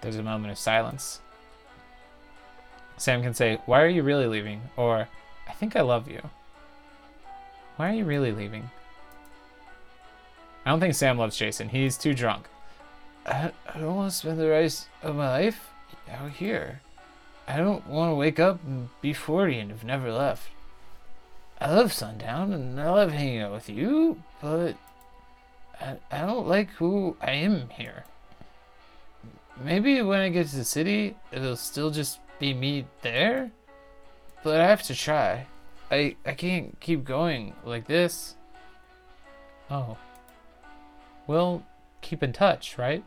There's 0.00 0.16
a 0.16 0.22
moment 0.24 0.50
of 0.50 0.58
silence. 0.58 1.20
Sam 2.96 3.22
can 3.22 3.34
say, 3.34 3.60
Why 3.66 3.82
are 3.82 3.88
you 3.88 4.02
really 4.02 4.26
leaving? 4.26 4.62
Or, 4.76 5.08
I 5.48 5.52
think 5.52 5.76
I 5.76 5.82
love 5.82 6.10
you. 6.10 6.28
Why 7.76 7.90
are 7.90 7.94
you 7.94 8.04
really 8.04 8.32
leaving? 8.32 8.68
I 10.64 10.70
don't 10.70 10.80
think 10.80 10.94
Sam 10.94 11.18
loves 11.18 11.36
Jason. 11.36 11.68
He's 11.68 11.98
too 11.98 12.14
drunk. 12.14 12.46
I, 13.26 13.52
I 13.72 13.78
don't 13.78 13.96
want 13.96 14.10
to 14.10 14.16
spend 14.16 14.38
the 14.38 14.48
rest 14.48 14.88
of 15.02 15.16
my 15.16 15.28
life 15.28 15.70
out 16.10 16.30
here. 16.30 16.80
I 17.48 17.56
don't 17.56 17.86
want 17.86 18.10
to 18.10 18.14
wake 18.14 18.38
up 18.38 18.60
and 18.64 18.88
be 19.00 19.12
40 19.12 19.58
and 19.58 19.70
have 19.70 19.84
never 19.84 20.12
left. 20.12 20.48
I 21.60 21.72
love 21.72 21.92
Sundown 21.92 22.52
and 22.52 22.80
I 22.80 22.90
love 22.90 23.12
hanging 23.12 23.40
out 23.40 23.52
with 23.52 23.68
you, 23.68 24.22
but 24.40 24.76
I, 25.80 25.96
I 26.10 26.26
don't 26.26 26.48
like 26.48 26.70
who 26.70 27.16
I 27.20 27.32
am 27.32 27.68
here. 27.70 28.04
Maybe 29.62 30.00
when 30.02 30.20
I 30.20 30.28
get 30.28 30.48
to 30.48 30.56
the 30.56 30.64
city, 30.64 31.16
it'll 31.30 31.56
still 31.56 31.90
just 31.90 32.18
be 32.38 32.54
me 32.54 32.86
there, 33.02 33.50
but 34.42 34.60
I 34.60 34.66
have 34.66 34.82
to 34.84 34.94
try. 34.94 35.46
I, 35.90 36.16
I 36.24 36.32
can't 36.32 36.78
keep 36.80 37.04
going 37.04 37.54
like 37.64 37.86
this. 37.86 38.34
Oh. 39.70 39.96
Well, 41.32 41.62
keep 42.02 42.22
in 42.22 42.34
touch, 42.34 42.76
right? 42.76 43.02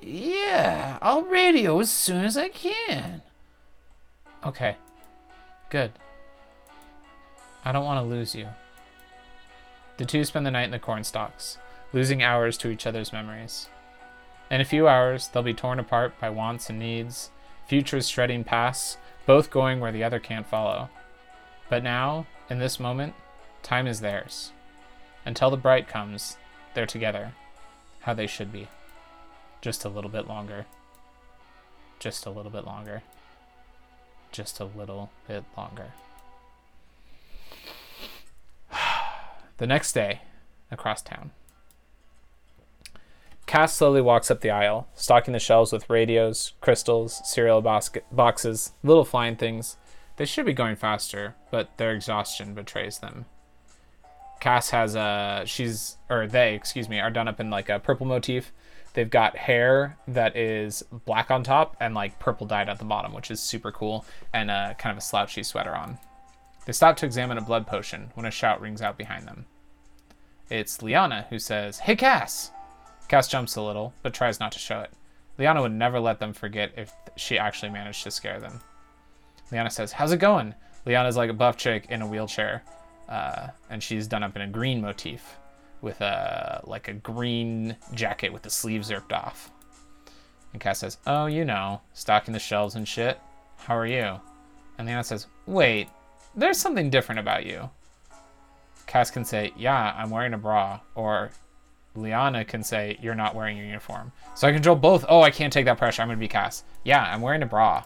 Yeah, 0.00 0.96
I'll 1.02 1.22
radio 1.22 1.80
as 1.80 1.90
soon 1.90 2.24
as 2.24 2.36
I 2.36 2.48
can. 2.48 3.20
Okay. 4.46 4.76
Good. 5.70 5.90
I 7.64 7.72
don't 7.72 7.84
want 7.84 7.98
to 7.98 8.08
lose 8.08 8.36
you. 8.36 8.46
The 9.96 10.04
two 10.04 10.22
spend 10.22 10.46
the 10.46 10.52
night 10.52 10.66
in 10.66 10.70
the 10.70 10.78
corn 10.78 11.02
stalks, 11.02 11.58
losing 11.92 12.22
hours 12.22 12.56
to 12.58 12.70
each 12.70 12.86
other's 12.86 13.12
memories. 13.12 13.68
In 14.48 14.60
a 14.60 14.64
few 14.64 14.86
hours, 14.86 15.26
they'll 15.26 15.42
be 15.42 15.52
torn 15.52 15.80
apart 15.80 16.14
by 16.20 16.30
wants 16.30 16.70
and 16.70 16.78
needs, 16.78 17.32
futures 17.66 18.08
shredding 18.08 18.44
past, 18.44 18.98
both 19.26 19.50
going 19.50 19.80
where 19.80 19.90
the 19.90 20.04
other 20.04 20.20
can't 20.20 20.46
follow. 20.46 20.88
But 21.68 21.82
now, 21.82 22.28
in 22.48 22.60
this 22.60 22.78
moment, 22.78 23.14
time 23.64 23.88
is 23.88 23.98
theirs. 23.98 24.52
Until 25.26 25.50
the 25.50 25.56
bright 25.56 25.88
comes, 25.88 26.36
they're 26.74 26.86
together, 26.86 27.32
how 28.00 28.14
they 28.14 28.26
should 28.26 28.52
be. 28.52 28.68
Just 29.60 29.84
a 29.84 29.88
little 29.88 30.10
bit 30.10 30.28
longer. 30.28 30.66
Just 31.98 32.26
a 32.26 32.30
little 32.30 32.50
bit 32.50 32.66
longer. 32.66 33.02
Just 34.32 34.60
a 34.60 34.64
little 34.64 35.10
bit 35.26 35.44
longer. 35.56 35.92
the 39.58 39.66
next 39.66 39.92
day, 39.92 40.20
across 40.70 41.00
town. 41.00 41.30
Cass 43.46 43.74
slowly 43.74 44.00
walks 44.00 44.30
up 44.30 44.40
the 44.40 44.50
aisle, 44.50 44.88
stocking 44.94 45.32
the 45.32 45.38
shelves 45.38 45.72
with 45.72 45.88
radios, 45.88 46.54
crystals, 46.60 47.20
cereal 47.24 47.62
basket, 47.62 48.04
boxes, 48.10 48.72
little 48.82 49.04
flying 49.04 49.36
things. 49.36 49.76
They 50.16 50.24
should 50.24 50.46
be 50.46 50.52
going 50.52 50.76
faster, 50.76 51.36
but 51.50 51.76
their 51.76 51.92
exhaustion 51.92 52.54
betrays 52.54 52.98
them. 52.98 53.26
Cass 54.44 54.68
has 54.68 54.94
a 54.94 55.44
she's 55.46 55.96
or 56.10 56.26
they, 56.26 56.54
excuse 56.54 56.86
me, 56.86 57.00
are 57.00 57.10
done 57.10 57.28
up 57.28 57.40
in 57.40 57.48
like 57.48 57.70
a 57.70 57.78
purple 57.78 58.04
motif. 58.04 58.52
They've 58.92 59.08
got 59.08 59.38
hair 59.38 59.96
that 60.06 60.36
is 60.36 60.82
black 61.06 61.30
on 61.30 61.42
top 61.42 61.78
and 61.80 61.94
like 61.94 62.18
purple 62.18 62.46
dyed 62.46 62.68
at 62.68 62.78
the 62.78 62.84
bottom, 62.84 63.14
which 63.14 63.30
is 63.30 63.40
super 63.40 63.72
cool, 63.72 64.04
and 64.34 64.50
a 64.50 64.76
kind 64.78 64.92
of 64.92 64.98
a 64.98 65.00
slouchy 65.00 65.42
sweater 65.42 65.74
on. 65.74 65.96
They 66.66 66.74
stop 66.74 66.98
to 66.98 67.06
examine 67.06 67.38
a 67.38 67.40
blood 67.40 67.66
potion 67.66 68.10
when 68.16 68.26
a 68.26 68.30
shout 68.30 68.60
rings 68.60 68.82
out 68.82 68.98
behind 68.98 69.26
them. 69.26 69.46
It's 70.50 70.82
Liana 70.82 71.24
who 71.30 71.38
says, 71.38 71.78
Hey 71.78 71.96
Cass! 71.96 72.50
Cass 73.08 73.28
jumps 73.28 73.56
a 73.56 73.62
little, 73.62 73.94
but 74.02 74.12
tries 74.12 74.40
not 74.40 74.52
to 74.52 74.58
show 74.58 74.80
it. 74.80 74.90
Liana 75.38 75.62
would 75.62 75.72
never 75.72 75.98
let 75.98 76.18
them 76.18 76.34
forget 76.34 76.72
if 76.76 76.92
she 77.16 77.38
actually 77.38 77.70
managed 77.70 78.04
to 78.04 78.10
scare 78.10 78.40
them. 78.40 78.60
Liana 79.50 79.70
says, 79.70 79.92
How's 79.92 80.12
it 80.12 80.18
going? 80.18 80.54
Liana's 80.84 81.16
like 81.16 81.30
a 81.30 81.32
buff 81.32 81.56
chick 81.56 81.86
in 81.88 82.02
a 82.02 82.06
wheelchair 82.06 82.62
uh, 83.08 83.48
and 83.70 83.82
she's 83.82 84.06
done 84.06 84.22
up 84.22 84.36
in 84.36 84.42
a 84.42 84.46
green 84.46 84.80
motif 84.80 85.38
with 85.80 86.00
a 86.00 86.62
like 86.64 86.88
a 86.88 86.94
green 86.94 87.76
jacket 87.92 88.32
with 88.32 88.42
the 88.42 88.50
sleeves 88.50 88.92
ripped 88.92 89.12
off. 89.12 89.50
And 90.52 90.60
Cass 90.60 90.78
says, 90.78 90.98
"Oh, 91.06 91.26
you 91.26 91.44
know, 91.44 91.80
stocking 91.92 92.32
the 92.32 92.40
shelves 92.40 92.74
and 92.74 92.88
shit. 92.88 93.20
How 93.58 93.76
are 93.76 93.86
you?" 93.86 94.20
And 94.78 94.86
Liana 94.88 95.04
says, 95.04 95.26
"Wait, 95.46 95.88
there's 96.34 96.58
something 96.58 96.90
different 96.90 97.18
about 97.18 97.44
you." 97.44 97.70
Cass 98.86 99.10
can 99.10 99.24
say, 99.24 99.52
"Yeah, 99.56 99.94
I'm 99.96 100.10
wearing 100.10 100.34
a 100.34 100.38
bra," 100.38 100.80
or 100.94 101.30
Liana 101.94 102.44
can 102.44 102.62
say, 102.62 102.98
"You're 103.00 103.14
not 103.14 103.34
wearing 103.34 103.56
your 103.56 103.66
uniform." 103.66 104.12
So 104.34 104.48
I 104.48 104.52
control 104.52 104.76
both. 104.76 105.04
Oh, 105.08 105.22
I 105.22 105.30
can't 105.30 105.52
take 105.52 105.66
that 105.66 105.78
pressure. 105.78 106.02
I'm 106.02 106.08
gonna 106.08 106.18
be 106.18 106.28
Cass. 106.28 106.64
Yeah, 106.82 107.02
I'm 107.02 107.20
wearing 107.20 107.42
a 107.42 107.46
bra. 107.46 107.84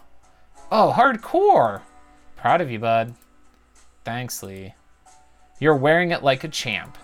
Oh, 0.71 0.93
hardcore. 0.95 1.81
Proud 2.35 2.61
of 2.61 2.71
you, 2.71 2.79
bud. 2.79 3.15
Thanks, 4.05 4.41
Lee. 4.43 4.73
You're 5.59 5.75
wearing 5.75 6.11
it 6.11 6.23
like 6.23 6.43
a 6.43 6.49
champ. 6.49 6.97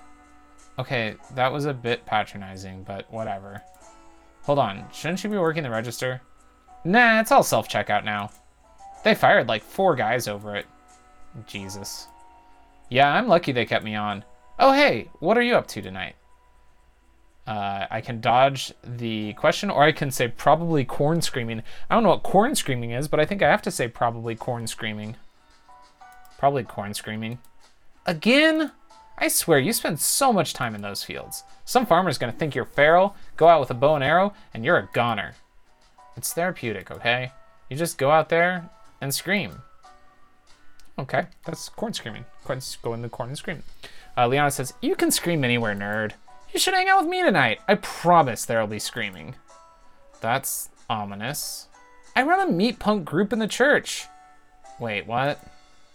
Okay, 0.79 1.15
that 1.35 1.51
was 1.51 1.65
a 1.65 1.73
bit 1.73 2.05
patronizing, 2.05 2.83
but 2.83 3.11
whatever. 3.11 3.61
Hold 4.43 4.59
on, 4.59 4.85
shouldn't 4.93 5.23
you 5.23 5.29
be 5.29 5.37
working 5.37 5.63
the 5.63 5.69
register? 5.69 6.21
Nah, 6.83 7.19
it's 7.19 7.31
all 7.31 7.43
self-checkout 7.43 8.03
now. 8.03 8.31
They 9.03 9.15
fired 9.15 9.47
like 9.47 9.63
four 9.63 9.95
guys 9.95 10.27
over 10.27 10.55
it. 10.55 10.65
Jesus. 11.47 12.07
Yeah, 12.89 13.13
I'm 13.13 13.27
lucky 13.27 13.51
they 13.51 13.65
kept 13.65 13.83
me 13.83 13.95
on. 13.95 14.23
Oh, 14.59 14.71
hey, 14.71 15.09
what 15.19 15.37
are 15.37 15.41
you 15.41 15.55
up 15.55 15.67
to 15.67 15.81
tonight? 15.81 16.15
Uh, 17.47 17.85
I 17.91 18.01
can 18.01 18.21
dodge 18.21 18.73
the 18.83 19.33
question, 19.33 19.69
or 19.69 19.83
I 19.83 19.91
can 19.91 20.09
say 20.09 20.27
probably 20.27 20.83
corn 20.83 21.21
screaming. 21.21 21.61
I 21.89 21.95
don't 21.95 22.03
know 22.03 22.09
what 22.09 22.23
corn 22.23 22.55
screaming 22.55 22.91
is, 22.91 23.07
but 23.07 23.19
I 23.19 23.25
think 23.25 23.43
I 23.43 23.49
have 23.49 23.61
to 23.63 23.71
say 23.71 23.87
probably 23.87 24.35
corn 24.35 24.65
screaming. 24.65 25.15
Probably 26.37 26.63
corn 26.63 26.93
screaming. 26.93 27.39
Again? 28.05 28.71
I 29.17 29.29
swear, 29.29 29.59
you 29.59 29.73
spend 29.73 29.99
so 29.99 30.33
much 30.33 30.53
time 30.53 30.75
in 30.75 30.81
those 30.81 31.03
fields. 31.03 31.43
Some 31.63 31.85
farmer's 31.85 32.17
gonna 32.17 32.33
think 32.33 32.53
you're 32.53 32.65
feral, 32.65 33.15
go 33.37 33.47
out 33.47 33.59
with 33.59 33.71
a 33.71 33.75
bow 33.75 33.95
and 33.95 34.03
arrow, 34.03 34.33
and 34.53 34.65
you're 34.65 34.77
a 34.77 34.89
goner. 34.93 35.35
It's 36.17 36.33
therapeutic, 36.33 36.91
okay? 36.91 37.31
You 37.69 37.77
just 37.77 37.97
go 37.97 38.11
out 38.11 38.29
there 38.29 38.69
and 39.01 39.13
scream. 39.13 39.61
Okay, 40.97 41.25
that's 41.45 41.69
corn 41.69 41.93
screaming. 41.93 42.25
Corn's 42.43 42.77
go 42.81 42.93
in 42.93 43.01
the 43.01 43.09
corn 43.09 43.29
and 43.29 43.37
scream. 43.37 43.63
Uh, 44.15 44.27
Liana 44.27 44.51
says, 44.51 44.73
You 44.81 44.95
can 44.95 45.11
scream 45.11 45.43
anywhere, 45.43 45.75
nerd. 45.75 46.11
You 46.53 46.59
should 46.59 46.73
hang 46.73 46.87
out 46.87 47.01
with 47.01 47.09
me 47.09 47.21
tonight. 47.21 47.59
I 47.67 47.75
promise 47.75 48.45
there'll 48.45 48.67
be 48.67 48.79
screaming. 48.79 49.35
That's 50.21 50.69
ominous. 50.89 51.67
I 52.15 52.23
run 52.23 52.47
a 52.47 52.51
meat 52.51 52.79
punk 52.79 53.03
group 53.03 53.33
in 53.33 53.39
the 53.39 53.47
church. 53.47 54.05
Wait, 54.79 55.05
what? 55.05 55.43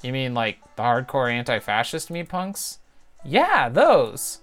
You 0.02 0.12
mean 0.12 0.34
like 0.34 0.58
the 0.76 0.82
hardcore 0.82 1.30
anti 1.30 1.58
fascist 1.58 2.10
meat 2.10 2.28
punks? 2.28 2.78
Yeah, 3.24 3.68
those. 3.68 4.40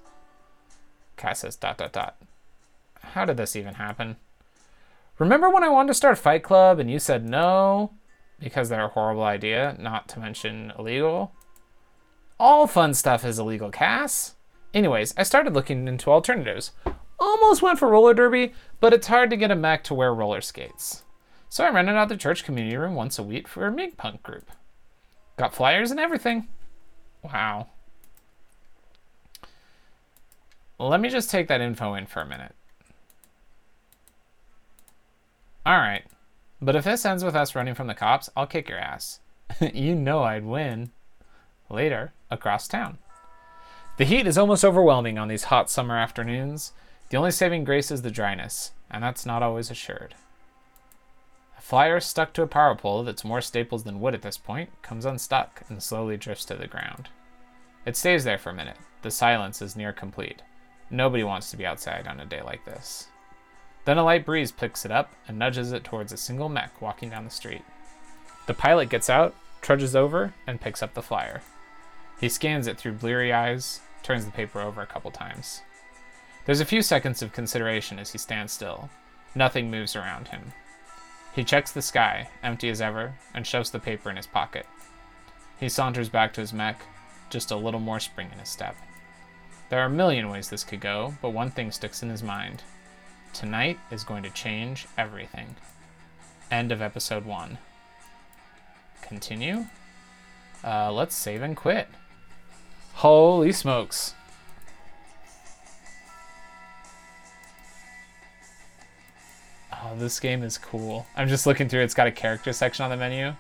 Cass 1.16 1.40
says, 1.40 1.56
dot, 1.56 1.78
dot, 1.78 1.94
dot. 1.94 2.16
How 3.02 3.26
did 3.26 3.38
this 3.38 3.56
even 3.56 3.76
happen? 3.76 4.18
Remember 5.18 5.50
when 5.50 5.64
I 5.64 5.70
wanted 5.70 5.88
to 5.88 5.94
start 5.96 6.20
Fight 6.20 6.44
Club 6.44 6.78
and 6.78 6.92
you 6.92 7.00
said 7.00 7.28
no? 7.28 7.92
Because 8.40 8.70
they're 8.70 8.86
a 8.86 8.90
horrible 8.90 9.24
idea, 9.24 9.76
not 9.80 10.08
to 10.10 10.20
mention 10.20 10.72
illegal? 10.78 11.32
All 12.40 12.68
fun 12.68 12.94
stuff 12.94 13.26
is 13.26 13.40
illegal, 13.40 13.72
Cass. 13.72 14.36
Anyways, 14.76 15.16
I 15.18 15.24
started 15.24 15.54
looking 15.54 15.88
into 15.88 16.12
alternatives. 16.12 16.72
Almost 17.20 17.64
went 17.64 17.80
for 17.80 17.88
roller 17.88 18.14
derby, 18.14 18.54
but 18.80 18.94
it's 18.94 19.08
hard 19.08 19.32
to 19.32 19.38
get 19.38 19.50
a 19.50 19.56
mech 19.56 19.84
to 19.86 19.96
wear 19.96 20.14
roller 20.14 20.42
skates. 20.42 21.04
So 21.50 21.64
I 21.64 21.72
rented 21.72 21.96
out 21.96 22.10
the 22.10 22.18
church 22.18 22.44
community 22.44 22.78
room 22.78 22.94
once 22.94 23.18
a 23.18 23.24
week 23.24 23.48
for 23.48 23.66
a 23.66 23.72
meat 23.72 23.98
punk 23.98 24.22
group. 24.22 24.52
Got 25.38 25.54
flyers 25.54 25.92
and 25.92 26.00
everything. 26.00 26.48
Wow. 27.24 27.68
Let 30.80 31.00
me 31.00 31.10
just 31.10 31.30
take 31.30 31.48
that 31.48 31.62
info 31.62 31.94
in 31.94 32.06
for 32.06 32.22
a 32.22 32.26
minute. 32.26 32.54
Alright. 35.66 36.06
But 36.62 36.76
if 36.76 36.86
this 36.86 37.06
ends 37.06 37.24
with 37.24 37.36
us 37.36 37.56
running 37.56 37.76
from 37.76 37.88
the 37.88 37.94
cops, 37.94 38.30
I'll 38.36 38.48
kick 38.48 38.68
your 38.68 38.80
ass. 38.80 39.20
you 39.74 39.96
know 39.96 40.24
I'd 40.24 40.46
win. 40.46 40.92
Later, 41.70 42.14
across 42.32 42.68
town. 42.68 42.98
The 43.98 44.06
heat 44.06 44.28
is 44.28 44.38
almost 44.38 44.64
overwhelming 44.64 45.18
on 45.18 45.28
these 45.28 45.46
hot 45.46 45.70
summer 45.70 45.98
afternoons. 45.98 46.72
The 47.10 47.18
only 47.18 47.32
saving 47.32 47.64
grace 47.64 47.92
is 47.92 48.02
the 48.02 48.12
dryness, 48.12 48.72
and 48.90 49.04
that's 49.04 49.26
not 49.26 49.44
always 49.44 49.72
assured. 49.72 50.16
Flyer 51.68 52.00
stuck 52.00 52.32
to 52.32 52.44
a 52.44 52.48
power 52.48 52.76
pole 52.76 53.04
that's 53.04 53.26
more 53.26 53.42
staples 53.42 53.84
than 53.84 54.00
wood 54.00 54.14
at 54.14 54.22
this 54.22 54.38
point 54.38 54.70
comes 54.82 55.04
unstuck 55.04 55.64
and 55.68 55.84
slowly 55.84 56.16
drifts 56.16 56.46
to 56.46 56.56
the 56.56 56.66
ground. 56.66 57.10
It 57.86 57.98
stays 57.98 58.24
there 58.24 58.38
for 58.38 58.52
a 58.52 58.54
minute. 58.54 58.78
The 59.02 59.12
silence 59.12 59.62
is 59.62 59.76
near 59.76 59.92
complete. 59.92 60.44
Nobody 60.90 61.26
wants 61.26 61.52
to 61.52 61.58
be 61.58 61.66
outside 61.66 62.08
on 62.08 62.22
a 62.22 62.26
day 62.26 62.42
like 62.42 62.64
this. 62.64 63.10
Then 63.84 63.98
a 63.98 64.04
light 64.06 64.26
breeze 64.26 64.50
picks 64.50 64.86
it 64.86 64.92
up 64.92 65.12
and 65.28 65.38
nudges 65.38 65.74
it 65.74 65.84
towards 65.84 66.14
a 66.14 66.18
single 66.18 66.48
mech 66.48 66.82
walking 66.82 67.10
down 67.10 67.26
the 67.26 67.30
street. 67.30 67.64
The 68.46 68.54
pilot 68.54 68.88
gets 68.88 69.10
out, 69.10 69.36
trudges 69.60 69.94
over, 69.94 70.34
and 70.48 70.62
picks 70.62 70.82
up 70.82 70.94
the 70.94 71.02
flyer. 71.02 71.42
He 72.22 72.30
scans 72.30 72.68
it 72.68 72.78
through 72.78 72.94
bleary 72.94 73.34
eyes, 73.34 73.82
turns 74.04 74.24
the 74.24 74.32
paper 74.32 74.62
over 74.62 74.82
a 74.82 74.88
couple 74.88 75.12
times. 75.12 75.64
There's 76.46 76.62
a 76.62 76.66
few 76.66 76.82
seconds 76.82 77.22
of 77.22 77.34
consideration 77.34 78.00
as 78.00 78.14
he 78.14 78.18
stands 78.18 78.54
still. 78.54 78.90
Nothing 79.36 79.70
moves 79.70 79.98
around 79.98 80.30
him. 80.30 80.54
He 81.38 81.44
checks 81.44 81.72
the 81.72 81.84
sky, 81.84 82.30
empty 82.42 82.68
as 82.68 82.82
ever, 82.82 83.14
and 83.32 83.46
shoves 83.46 83.70
the 83.70 83.78
paper 83.78 84.10
in 84.10 84.16
his 84.16 84.26
pocket. 84.26 84.66
He 85.60 85.70
saunters 85.70 86.10
back 86.10 86.34
to 86.34 86.42
his 86.42 86.52
mech, 86.52 86.82
just 87.30 87.52
a 87.52 87.56
little 87.56 87.80
more 87.80 88.00
spring 88.00 88.30
in 88.34 88.40
his 88.40 88.50
step. 88.50 88.76
There 89.70 89.80
are 89.80 89.86
a 89.86 89.90
million 89.90 90.32
ways 90.32 90.50
this 90.50 90.64
could 90.64 90.80
go, 90.80 91.14
but 91.22 91.34
one 91.34 91.52
thing 91.52 91.70
sticks 91.72 92.02
in 92.02 92.10
his 92.10 92.24
mind. 92.24 92.64
Tonight 93.34 93.78
is 93.92 94.04
going 94.04 94.24
to 94.24 94.32
change 94.32 94.88
everything. 94.98 95.56
End 96.50 96.72
of 96.72 96.82
episode 96.82 97.24
one. 97.24 97.60
Continue. 99.04 99.68
Uh, 100.64 100.92
let's 100.92 101.16
save 101.16 101.44
and 101.44 101.56
quit. 101.56 101.88
Holy 102.94 103.52
smokes. 103.52 104.16
Oh, 109.84 109.96
this 109.98 110.20
game 110.20 110.44
is 110.44 110.58
cool. 110.58 111.06
I'm 111.16 111.28
just 111.28 111.46
looking 111.46 111.70
through. 111.70 111.82
It's 111.82 111.94
got 111.94 112.08
a 112.08 112.12
character 112.12 112.52
section 112.54 112.84
on 112.84 112.90
the 112.92 112.98
menu, 112.98 113.34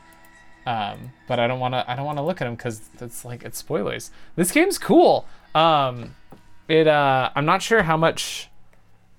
um, 0.65 1.11
but 1.27 1.39
I 1.39 1.47
don't 1.47 1.59
want 1.59 1.73
to. 1.73 1.89
I 1.89 1.95
don't 1.95 2.05
want 2.05 2.17
to 2.17 2.23
look 2.23 2.41
at 2.41 2.45
them 2.45 2.55
because 2.55 2.81
it's 2.99 3.25
like 3.25 3.43
it's 3.43 3.57
spoilers. 3.57 4.11
This 4.35 4.51
game's 4.51 4.77
cool. 4.77 5.25
Um, 5.55 6.15
it. 6.67 6.87
Uh, 6.87 7.31
I'm 7.35 7.45
not 7.45 7.61
sure 7.61 7.83
how 7.83 7.97
much, 7.97 8.49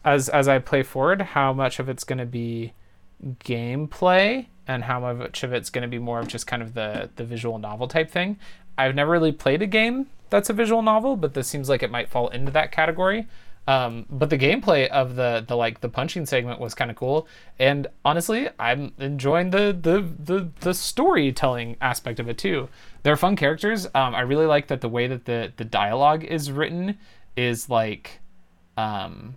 as 0.04 0.28
as 0.28 0.48
I 0.48 0.58
play 0.58 0.82
forward, 0.82 1.22
how 1.22 1.52
much 1.52 1.78
of 1.78 1.88
it's 1.88 2.04
going 2.04 2.18
to 2.18 2.26
be 2.26 2.72
gameplay 3.44 4.46
and 4.68 4.84
how 4.84 5.00
much 5.12 5.42
of 5.42 5.52
it's 5.52 5.70
going 5.70 5.82
to 5.82 5.88
be 5.88 5.98
more 5.98 6.20
of 6.20 6.28
just 6.28 6.46
kind 6.46 6.62
of 6.62 6.74
the 6.74 7.10
the 7.16 7.24
visual 7.24 7.58
novel 7.58 7.88
type 7.88 8.10
thing. 8.10 8.38
I've 8.76 8.94
never 8.94 9.10
really 9.10 9.32
played 9.32 9.60
a 9.60 9.66
game 9.66 10.06
that's 10.30 10.50
a 10.50 10.52
visual 10.52 10.82
novel, 10.82 11.16
but 11.16 11.34
this 11.34 11.48
seems 11.48 11.68
like 11.68 11.82
it 11.82 11.90
might 11.90 12.08
fall 12.08 12.28
into 12.28 12.52
that 12.52 12.72
category. 12.72 13.26
Um, 13.68 14.06
but 14.08 14.30
the 14.30 14.38
gameplay 14.38 14.88
of 14.88 15.14
the 15.14 15.44
the 15.46 15.54
like 15.54 15.82
the 15.82 15.90
punching 15.90 16.24
segment 16.24 16.58
was 16.58 16.74
kind 16.74 16.90
of 16.90 16.96
cool, 16.96 17.28
and 17.58 17.86
honestly, 18.02 18.48
I'm 18.58 18.94
enjoying 18.96 19.50
the 19.50 19.78
the 19.78 20.00
the 20.00 20.48
the 20.60 20.72
storytelling 20.72 21.76
aspect 21.82 22.18
of 22.18 22.30
it 22.30 22.38
too. 22.38 22.70
They're 23.02 23.18
fun 23.18 23.36
characters. 23.36 23.84
Um, 23.94 24.14
I 24.14 24.22
really 24.22 24.46
like 24.46 24.68
that 24.68 24.80
the 24.80 24.88
way 24.88 25.06
that 25.06 25.26
the 25.26 25.52
the 25.58 25.66
dialogue 25.66 26.24
is 26.24 26.50
written 26.50 26.96
is 27.36 27.68
like, 27.68 28.20
um, 28.78 29.36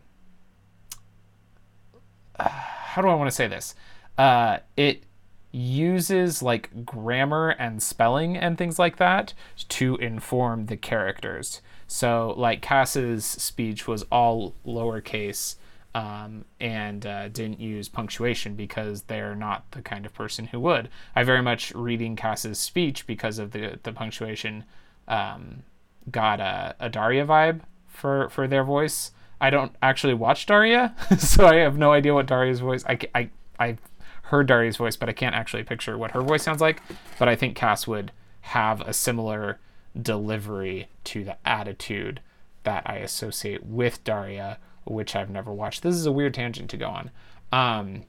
how 2.39 3.01
do 3.01 3.09
I 3.09 3.15
want 3.15 3.29
to 3.29 3.35
say 3.35 3.49
this? 3.49 3.75
Uh, 4.17 4.59
it 4.77 5.03
uses 5.51 6.41
like 6.41 6.85
grammar 6.85 7.49
and 7.49 7.83
spelling 7.83 8.37
and 8.37 8.57
things 8.57 8.79
like 8.79 8.95
that 8.95 9.33
to 9.67 9.97
inform 9.97 10.67
the 10.67 10.77
characters. 10.77 11.61
So, 11.91 12.34
like 12.38 12.62
Cass's 12.62 13.25
speech 13.25 13.86
was 13.86 14.04
all 14.04 14.56
lowercase 14.65 15.56
um, 15.93 16.45
and 16.58 17.06
uh, 17.06 17.27
didn't 17.27 17.60
use 17.60 17.89
punctuation 17.89 18.56
because 18.56 19.01
they're 19.04 19.36
not 19.36 19.69
the 19.71 19.82
kind 19.82 20.06
of 20.06 20.13
person 20.13 20.45
who 20.45 20.60
would. 20.62 20.88
I 21.17 21.23
very 21.23 21.41
much 21.41 21.73
reading 21.75 22.15
Cass's 22.15 22.60
speech 22.60 23.06
because 23.06 23.39
of 23.39 23.51
the 23.51 23.77
the 23.84 23.91
punctuation 23.91 24.63
um, 25.10 25.63
got 26.10 26.39
a, 26.39 26.77
a 26.80 26.89
Daria 26.89 27.25
vibe 27.25 27.60
for 27.89 28.30
for 28.30 28.47
their 28.47 28.63
voice. 28.63 29.12
I 29.41 29.49
don't 29.49 29.75
actually 29.84 30.13
watch 30.13 30.45
Daria, 30.45 30.95
so 31.17 31.45
I 31.45 31.56
have 31.56 31.77
no 31.77 31.91
idea 31.91 32.13
what 32.13 32.25
Daria's 32.25 32.62
voice. 32.62 32.86
I 32.88 32.99
I 33.13 33.30
I 33.60 33.77
heard 34.23 34.47
Daria's 34.47 34.77
voice, 34.77 34.95
but 34.95 35.10
I 35.10 35.13
can't 35.13 35.36
actually 35.36 35.63
picture 35.63 35.97
what 35.97 36.12
her 36.12 36.21
voice 36.21 36.43
sounds 36.43 36.62
like. 36.62 36.82
But 37.19 37.27
I 37.27 37.36
think 37.36 37.58
Cass 37.58 37.86
would 37.86 38.13
have 38.39 38.80
a 38.80 38.93
similar 38.93 39.60
delivery 39.99 40.88
to 41.06 41.23
the 41.23 41.38
attitude 41.47 42.21
that 42.63 42.84
I 42.86 42.97
associate 42.97 43.65
with 43.65 44.04
Daria, 44.04 44.58
which 44.86 45.15
I've 45.15 45.30
never 45.30 45.51
watched. 45.51 45.84
This 45.84 45.95
is 45.95 46.06
a 46.06 46.12
weird 46.12 46.34
tangent 46.34 46.69
to 46.71 46.77
go 46.77 46.88
on. 46.88 47.12
Um, 47.51 48.04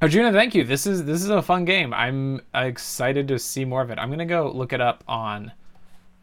Arjuna, 0.00 0.32
thank 0.32 0.54
you. 0.54 0.64
This 0.64 0.86
is 0.86 1.04
this 1.04 1.22
is 1.22 1.30
a 1.30 1.42
fun 1.42 1.64
game. 1.64 1.94
I'm 1.94 2.40
excited 2.54 3.28
to 3.28 3.38
see 3.38 3.64
more 3.64 3.82
of 3.82 3.90
it. 3.90 3.98
I'm 3.98 4.10
gonna 4.10 4.26
go 4.26 4.50
look 4.50 4.72
it 4.72 4.80
up 4.80 5.04
on 5.06 5.52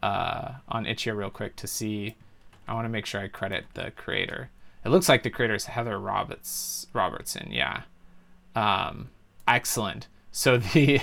uh, 0.02 0.52
on 0.68 0.86
Itch.io 0.86 1.14
real 1.14 1.30
quick 1.30 1.56
to 1.56 1.66
see. 1.66 2.16
I 2.68 2.74
want 2.74 2.84
to 2.84 2.90
make 2.90 3.06
sure 3.06 3.20
I 3.20 3.28
credit 3.28 3.64
the 3.74 3.90
creator. 3.92 4.50
It 4.84 4.90
looks 4.90 5.08
like 5.08 5.22
the 5.22 5.30
creator 5.30 5.54
is 5.54 5.66
Heather 5.66 5.98
Roberts 5.98 6.86
Robertson. 6.92 7.48
Yeah, 7.50 7.82
um, 8.54 9.10
excellent. 9.48 10.08
So 10.30 10.56
the 10.74 11.00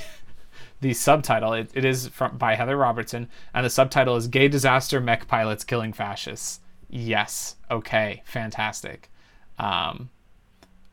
the 0.82 0.94
subtitle 0.94 1.54
it, 1.54 1.72
it 1.74 1.86
is 1.86 2.08
from 2.08 2.38
by 2.38 2.56
Heather 2.56 2.78
Robertson, 2.78 3.30
and 3.54 3.66
the 3.66 3.70
subtitle 3.70 4.16
is 4.16 4.28
"Gay 4.28 4.48
Disaster 4.48 5.00
Mech 5.00 5.28
Pilots 5.28 5.64
Killing 5.64 5.94
Fascists." 5.94 6.62
Yes. 6.90 7.56
Okay. 7.70 8.24
Fantastic. 8.26 9.10
Um, 9.58 10.10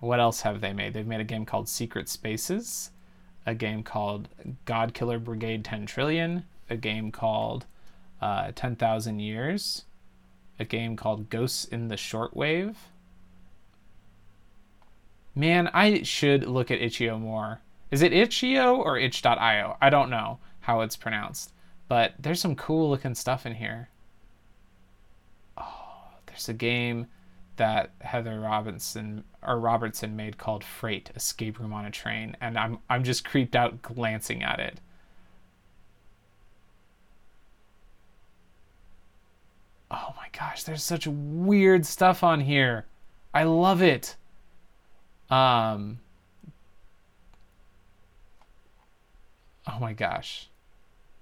what 0.01 0.21
else 0.21 0.43
have 0.43 0.61
they 0.61 0.73
made? 0.73 0.93
They've 0.93 1.07
made 1.07 1.21
a 1.21 1.25
game 1.25 1.47
called 1.47 1.69
Secret 1.69 2.09
Spaces, 2.09 2.91
a 3.47 3.55
game 3.55 3.83
called 3.83 4.29
God 4.65 4.93
Killer 4.93 5.19
Brigade 5.19 5.65
10 5.65 5.87
Trillion, 5.87 6.45
a 6.69 6.77
game 6.77 7.11
called 7.11 7.65
uh, 8.21 8.53
10,000 8.55 9.21
Years, 9.21 9.85
a 10.59 10.65
game 10.65 10.97
called 10.97 11.31
Ghosts 11.31 11.65
in 11.65 11.89
the 11.89 11.95
Shortwave, 11.95 12.75
Man, 15.37 15.69
I 15.75 16.03
should 16.03 16.49
look 16.49 16.71
at 16.71 16.81
itch.io 16.81 17.19
more. 17.19 17.61
Is 17.91 18.03
it 18.03 18.13
itch.io 18.13 18.77
or 18.77 18.99
itch.io? 18.99 19.77
I 19.81 19.91
don't 19.91 20.11
know 20.11 20.39
how 20.61 20.81
it's 20.81 20.97
pronounced, 20.97 21.53
but 21.89 22.15
there's 22.19 22.41
some 22.41 22.57
cool 22.57 22.91
looking 22.91 23.15
stuff 23.15 23.47
in 23.47 23.55
here. 23.55 23.89
Oh, 25.57 26.09
there's 26.27 26.49
a 26.49 26.55
game 26.55 27.07
that 27.57 27.91
Heather 28.01 28.41
Robinson 28.41 29.25
or 29.43 29.59
Robertson 29.59 30.17
made 30.17 30.39
called 30.39 30.65
Freight: 30.65 31.11
Escape 31.15 31.59
Room 31.59 31.73
on 31.73 31.87
a 31.87 31.91
Train, 31.91 32.37
and 32.41 32.59
I'm 32.59 32.79
I'm 32.91 33.05
just 33.05 33.25
creeped 33.25 33.57
out 33.57 33.83
glancing 33.83 34.43
at 34.43 34.61
it. 34.61 34.81
Oh 39.91 40.13
my 40.17 40.27
gosh, 40.37 40.65
there's 40.65 40.83
such 40.83 41.07
weird 41.07 41.87
stuff 41.87 42.25
on 42.25 42.41
here. 42.41 42.87
I 43.33 43.45
love 43.45 43.83
it. 43.83 44.17
Um, 45.31 46.01
Oh 49.67 49.79
my 49.81 49.93
gosh. 49.93 50.49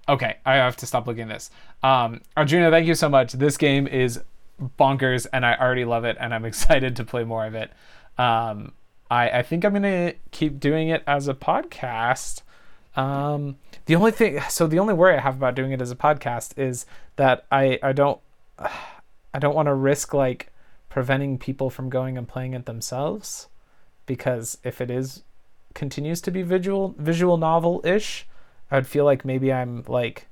Okay, 0.09 0.37
I 0.45 0.57
have 0.57 0.77
to 0.77 0.87
stop 0.87 1.07
looking 1.07 1.23
at 1.23 1.29
this. 1.29 1.51
Um, 1.83 2.21
Arjuna, 2.37 2.71
thank 2.71 2.87
you 2.87 2.95
so 2.95 3.09
much. 3.09 3.33
This 3.33 3.57
game 3.57 3.87
is 3.87 4.21
bonkers, 4.79 5.27
and 5.33 5.47
I 5.47 5.57
already 5.57 5.85
love 5.85 6.05
it, 6.05 6.17
and 6.21 6.35
I'm 6.35 6.45
excited 6.53 6.97
to 6.97 7.05
play 7.05 7.25
more 7.25 7.47
of 7.47 7.55
it. 7.55 7.71
Um, 8.19 8.73
I, 9.11 9.31
I 9.31 9.43
think 9.43 9.65
I'm 9.65 9.73
gonna 9.73 10.15
keep 10.31 10.61
doing 10.61 10.89
it 10.89 11.03
as 11.07 11.29
a 11.29 11.35
podcast. 11.35 12.43
Um, 12.97 13.57
the 13.87 13.97
only 13.97 14.13
thing, 14.13 14.41
so 14.49 14.67
the 14.67 14.79
only 14.79 14.95
worry 14.95 15.17
I 15.17 15.21
have 15.21 15.37
about 15.37 15.55
doing 15.55 15.73
it 15.73 15.83
as 15.83 15.91
a 15.91 15.97
podcast 15.97 16.59
is 16.59 16.87
that 17.17 17.45
I 17.51 17.79
I 17.83 17.93
don't 17.93 18.21
I 18.59 19.39
don't 19.39 19.55
want 19.55 19.67
to 19.67 19.75
risk 19.75 20.15
like 20.15 20.53
preventing 20.89 21.39
people 21.39 21.71
from 21.71 21.89
going 21.89 22.17
and 22.17 22.29
playing 22.29 22.55
it 22.55 22.67
themselves, 22.67 23.49
because 24.07 24.59
if 24.63 24.81
it 24.81 24.91
is 24.91 25.23
continues 25.75 26.21
to 26.21 26.31
be 26.31 26.43
visual 26.43 26.95
visual 26.99 27.37
novel 27.37 27.81
ish, 27.85 28.27
I'd 28.71 28.87
feel 28.87 29.05
like 29.05 29.25
maybe 29.25 29.53
I'm 29.53 29.85
like, 29.87 30.27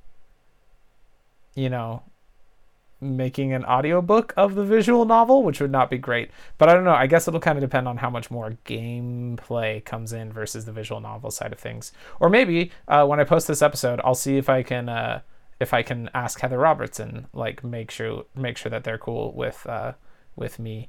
you 1.55 1.68
know, 1.68 2.03
making 3.01 3.53
an 3.53 3.64
audiobook 3.64 4.33
of 4.37 4.55
the 4.55 4.64
visual 4.64 5.05
novel, 5.05 5.42
which 5.42 5.61
would 5.61 5.73
not 5.73 5.90
be 5.90 5.99
great. 5.99 6.31
But 6.57 6.68
I 6.68 6.75
don't 6.75 6.85
know. 6.85 6.95
I 6.95 7.07
guess 7.07 7.27
it'll 7.27 7.40
kind 7.40 7.59
of 7.59 7.62
depend 7.62 7.88
on 7.88 7.97
how 7.99 8.09
much 8.09 8.31
more 8.31 8.57
gameplay 8.64 9.85
comes 9.85 10.12
in 10.12 10.33
versus 10.33 10.64
the 10.64 10.73
visual 10.73 11.01
novel 11.01 11.31
side 11.31 11.53
of 11.53 11.59
things. 11.59 11.92
Or 12.21 12.29
maybe 12.29 12.71
uh, 12.88 13.05
when 13.07 13.21
I 13.21 13.25
post 13.25 13.49
this 13.49 13.62
episode, 13.62 14.01
I'll 14.05 14.14
see 14.14 14.37
if 14.37 14.49
I 14.49 14.62
can 14.62 14.88
uh, 14.88 15.21
if 15.61 15.75
I 15.75 15.83
can 15.83 16.11
ask 16.14 16.40
Heather 16.40 16.59
Robertson, 16.59 17.27
like 17.33 17.62
make 17.64 17.90
sure 17.90 18.25
make 18.35 18.57
sure 18.57 18.71
that 18.71 18.85
they're 18.85 18.99
cool 18.99 19.33
with 19.33 19.66
uh, 19.66 19.92
with 20.37 20.59
me 20.59 20.88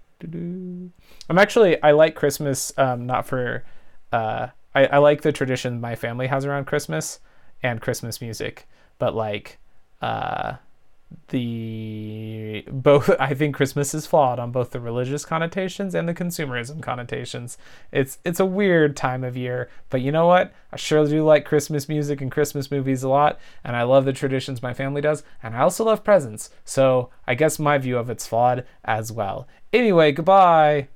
I'm 0.23 1.37
actually 1.37 1.81
I 1.81 1.91
like 1.91 2.15
Christmas 2.15 2.71
um 2.77 3.05
not 3.05 3.25
for 3.25 3.63
uh 4.11 4.47
I, 4.73 4.85
I 4.85 4.97
like 4.99 5.21
the 5.21 5.31
tradition 5.31 5.81
my 5.81 5.95
family 5.95 6.27
has 6.27 6.45
around 6.45 6.65
Christmas 6.65 7.19
and 7.61 7.81
Christmas 7.81 8.21
music, 8.21 8.67
but 8.99 9.13
like 9.15 9.59
uh, 10.01 10.55
the 11.29 12.65
both 12.69 13.09
I 13.19 13.33
think 13.33 13.55
Christmas 13.55 13.93
is 13.93 14.05
flawed 14.05 14.39
on 14.39 14.51
both 14.51 14.71
the 14.71 14.79
religious 14.79 15.25
connotations 15.25 15.95
and 15.95 16.07
the 16.07 16.13
consumerism 16.13 16.81
connotations. 16.81 17.57
It's 17.91 18.19
it's 18.23 18.39
a 18.39 18.45
weird 18.45 18.95
time 18.95 19.23
of 19.23 19.37
year, 19.37 19.69
but 19.89 20.01
you 20.01 20.11
know 20.11 20.27
what? 20.27 20.53
I 20.71 20.77
sure 20.77 21.05
do 21.05 21.23
like 21.23 21.45
Christmas 21.45 21.89
music 21.89 22.21
and 22.21 22.31
Christmas 22.31 22.71
movies 22.71 23.03
a 23.03 23.09
lot, 23.09 23.39
and 23.63 23.75
I 23.75 23.83
love 23.83 24.05
the 24.05 24.13
traditions 24.13 24.61
my 24.61 24.73
family 24.73 25.01
does, 25.01 25.23
and 25.43 25.55
I 25.55 25.61
also 25.61 25.85
love 25.85 26.03
presents. 26.03 26.49
So 26.65 27.09
I 27.27 27.35
guess 27.35 27.59
my 27.59 27.77
view 27.77 27.97
of 27.97 28.09
it's 28.09 28.27
flawed 28.27 28.65
as 28.85 29.11
well. 29.11 29.47
Anyway, 29.73 30.11
goodbye. 30.11 30.87